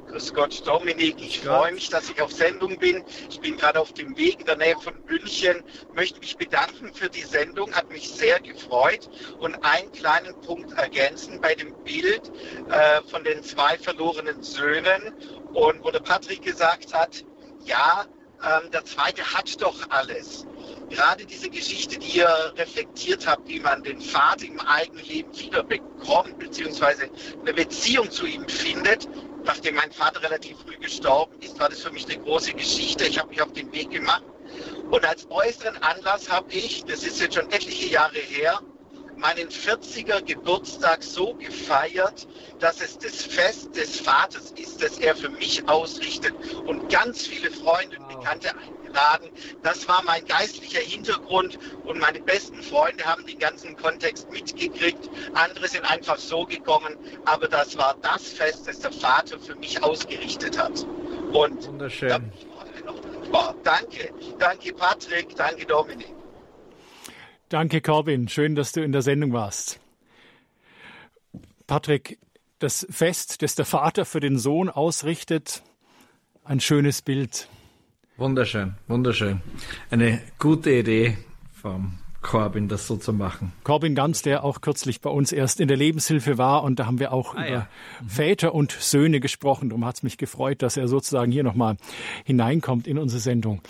[0.08, 1.16] grüß Gott, Dominik.
[1.20, 3.02] Ich freue mich, dass ich auf Sendung bin.
[3.28, 5.62] Ich bin gerade auf dem Weg in der Nähe von München.
[5.94, 9.08] Möchte mich bedanken für die Sendung, hat mich sehr gefreut
[9.38, 12.30] und einen kleinen Punkt ergänzen bei dem Bild
[12.70, 15.14] äh, von den zwei verlorenen Söhnen
[15.52, 17.24] und wo der Patrick gesagt hat,
[17.64, 18.04] ja,
[18.42, 20.46] ähm, der zweite hat doch alles.
[20.90, 25.62] Gerade diese Geschichte, die ihr reflektiert habt, wie man den Vater im eigenen Leben wieder
[25.62, 27.08] bekommt, beziehungsweise
[27.40, 29.08] eine Beziehung zu ihm findet.
[29.44, 33.04] Nachdem mein Vater relativ früh gestorben ist, war das für mich eine große Geschichte.
[33.06, 34.24] Ich habe mich auf den Weg gemacht.
[34.90, 38.60] Und als äußeren Anlass habe ich, das ist jetzt schon etliche Jahre her,
[39.24, 42.28] meinen 40er Geburtstag so gefeiert,
[42.60, 46.34] dass es das Fest des Vaters ist, das er für mich ausrichtet
[46.66, 49.30] und ganz viele Freunde und Bekannte eingeladen.
[49.62, 55.08] Das war mein geistlicher Hintergrund und meine besten Freunde haben den ganzen Kontext mitgekriegt.
[55.32, 56.94] Andere sind einfach so gekommen,
[57.24, 60.86] aber das war das Fest, das der Vater für mich ausgerichtet hat.
[61.32, 62.10] Und Wunderschön.
[62.10, 62.20] da
[62.84, 63.54] dankbar.
[63.64, 66.23] Danke, danke Patrick, danke Dominik.
[67.48, 68.28] Danke, Corbin.
[68.28, 69.80] Schön, dass du in der Sendung warst.
[71.66, 72.18] Patrick,
[72.58, 75.62] das Fest, das der Vater für den Sohn ausrichtet,
[76.44, 77.48] ein schönes Bild.
[78.16, 79.40] Wunderschön, wunderschön.
[79.90, 81.18] Eine gute Idee
[81.52, 83.52] vom Corbin, das so zu machen.
[83.64, 86.98] Corbin Ganz, der auch kürzlich bei uns erst in der Lebenshilfe war und da haben
[86.98, 87.68] wir auch Ah, über ja.
[88.06, 89.68] Väter und Söhne gesprochen.
[89.68, 91.76] Darum hat es mich gefreut, dass er sozusagen hier nochmal
[92.24, 93.60] hineinkommt in unsere Sendung.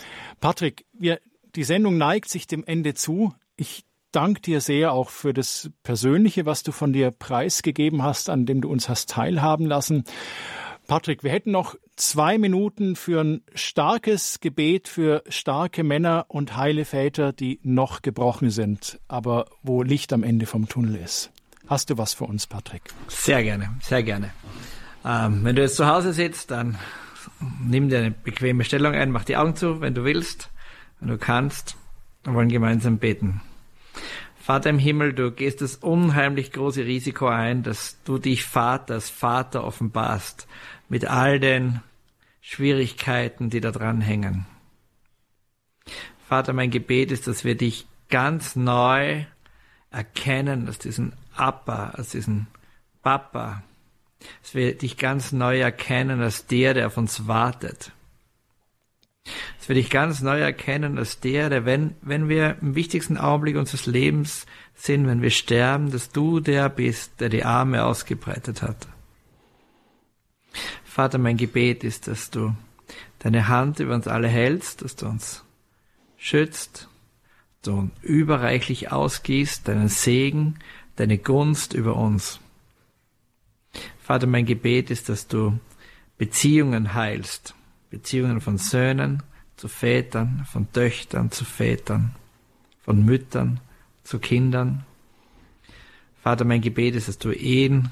[0.41, 1.21] Patrick, wir,
[1.57, 3.35] die Sendung neigt sich dem Ende zu.
[3.57, 8.47] Ich danke dir sehr auch für das Persönliche, was du von dir preisgegeben hast, an
[8.47, 10.05] dem du uns hast teilhaben lassen.
[10.87, 16.85] Patrick, wir hätten noch zwei Minuten für ein starkes Gebet für starke Männer und heile
[16.85, 21.31] Väter, die noch gebrochen sind, aber wo Licht am Ende vom Tunnel ist.
[21.67, 22.83] Hast du was für uns, Patrick?
[23.09, 24.31] Sehr gerne, sehr gerne.
[25.05, 26.79] Ähm, wenn du jetzt zu Hause sitzt, dann
[27.63, 30.51] nimm dir eine bequeme Stellung ein, mach die Augen zu, wenn du willst,
[31.01, 31.77] wenn du kannst.
[32.25, 33.43] Wir wollen gemeinsam beten.
[34.37, 39.65] Vater im Himmel, du gehst das unheimlich große Risiko ein, dass du dich Vaters Vater
[39.65, 40.47] offenbarst
[40.89, 41.81] mit all den
[42.41, 44.47] Schwierigkeiten, die da dran hängen.
[46.29, 49.25] Vater, mein Gebet ist, dass wir dich ganz neu
[49.91, 52.47] erkennen, als diesen Appa, als diesen
[53.03, 53.63] Papa,
[54.43, 57.93] dass wir dich ganz neu erkennen als der, der auf uns wartet.
[59.59, 63.57] Dass wir dich ganz neu erkennen als der, der, wenn, wenn wir im wichtigsten Augenblick
[63.57, 68.87] unseres Lebens sind, wenn wir sterben, dass du der bist, der die Arme ausgebreitet hat.
[70.85, 72.55] Vater, mein Gebet ist, dass du
[73.19, 75.45] deine Hand über uns alle hältst, dass du uns
[76.17, 76.89] schützt,
[77.63, 80.59] du überreichlich ausgießt, deinen Segen,
[80.97, 82.39] deine Gunst über uns.
[83.99, 85.59] Vater, mein Gebet ist, dass du
[86.19, 87.55] Beziehungen heilst,
[87.91, 89.23] Beziehungen von Söhnen
[89.57, 92.15] zu Vätern, von Töchtern zu Vätern,
[92.83, 93.61] von Müttern
[94.03, 94.85] zu Kindern.
[96.23, 97.91] Vater, mein Gebet ist, dass du Ehen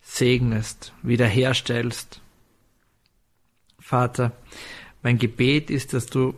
[0.00, 2.20] segnest, wiederherstellst.
[3.78, 4.32] Vater,
[5.02, 6.34] mein Gebet ist, dass du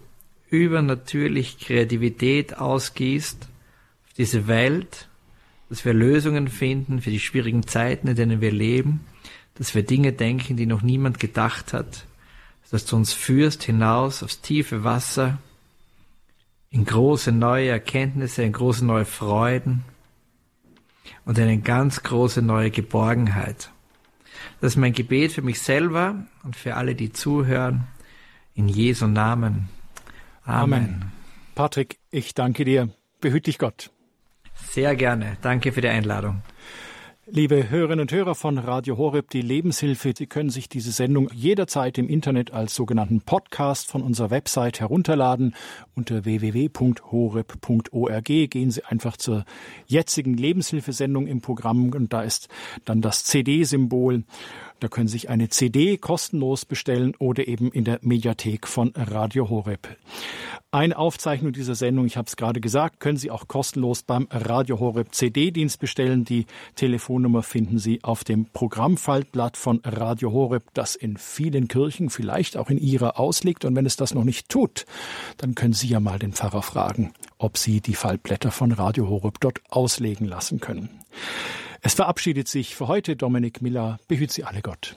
[0.49, 3.49] übernatürlich Kreativität ausgießt
[4.07, 5.09] auf diese Welt,
[5.69, 9.01] dass wir Lösungen finden für die schwierigen Zeiten, in denen wir leben,
[9.55, 12.07] dass wir Dinge denken, die noch niemand gedacht hat,
[12.75, 15.39] dass du uns führst hinaus aufs tiefe Wasser,
[16.71, 19.85] in große neue Erkenntnisse, in große neue Freuden
[21.25, 23.71] und in eine ganz große neue Geborgenheit.
[24.61, 27.87] Das ist mein Gebet für mich selber und für alle, die zuhören.
[28.57, 29.69] In Jesu Namen.
[30.45, 30.73] Amen.
[30.73, 31.13] Amen.
[31.55, 32.89] Patrick, ich danke dir.
[33.21, 33.93] Behüt dich Gott.
[34.73, 35.37] Sehr gerne.
[35.43, 36.43] Danke für die Einladung.
[37.27, 41.97] Liebe Hörerinnen und Hörer von Radio Horeb, die Lebenshilfe, Sie können sich diese Sendung jederzeit
[41.97, 45.55] im Internet als sogenannten Podcast von unserer Website herunterladen.
[45.95, 49.47] Unter www.horeb.org gehen Sie einfach zur
[49.87, 52.49] jetzigen Lebenshilfesendung im Programm und da ist
[52.85, 54.25] dann das CD-Symbol.
[54.81, 59.49] Da können Sie sich eine CD kostenlos bestellen oder eben in der Mediathek von Radio
[59.49, 59.89] Horeb.
[60.75, 64.81] Eine Aufzeichnung dieser Sendung, ich habe es gerade gesagt, können Sie auch kostenlos beim Radio
[64.81, 66.25] Horeb CD-Dienst bestellen.
[66.25, 72.57] Die Telefonnummer finden Sie auf dem Programmfaltblatt von Radio Horeb, das in vielen Kirchen, vielleicht
[72.57, 73.65] auch in Ihrer ausliegt.
[73.65, 74.85] Und wenn es das noch nicht tut,
[75.37, 79.39] dann können Sie ja mal den Pfarrer fragen, ob Sie die Faltblätter von Radio Horeb
[79.39, 80.89] dort auslegen lassen können.
[81.87, 83.99] Es verabschiedet sich für heute Dominik Miller.
[84.09, 84.97] Behüt Sie alle Gott.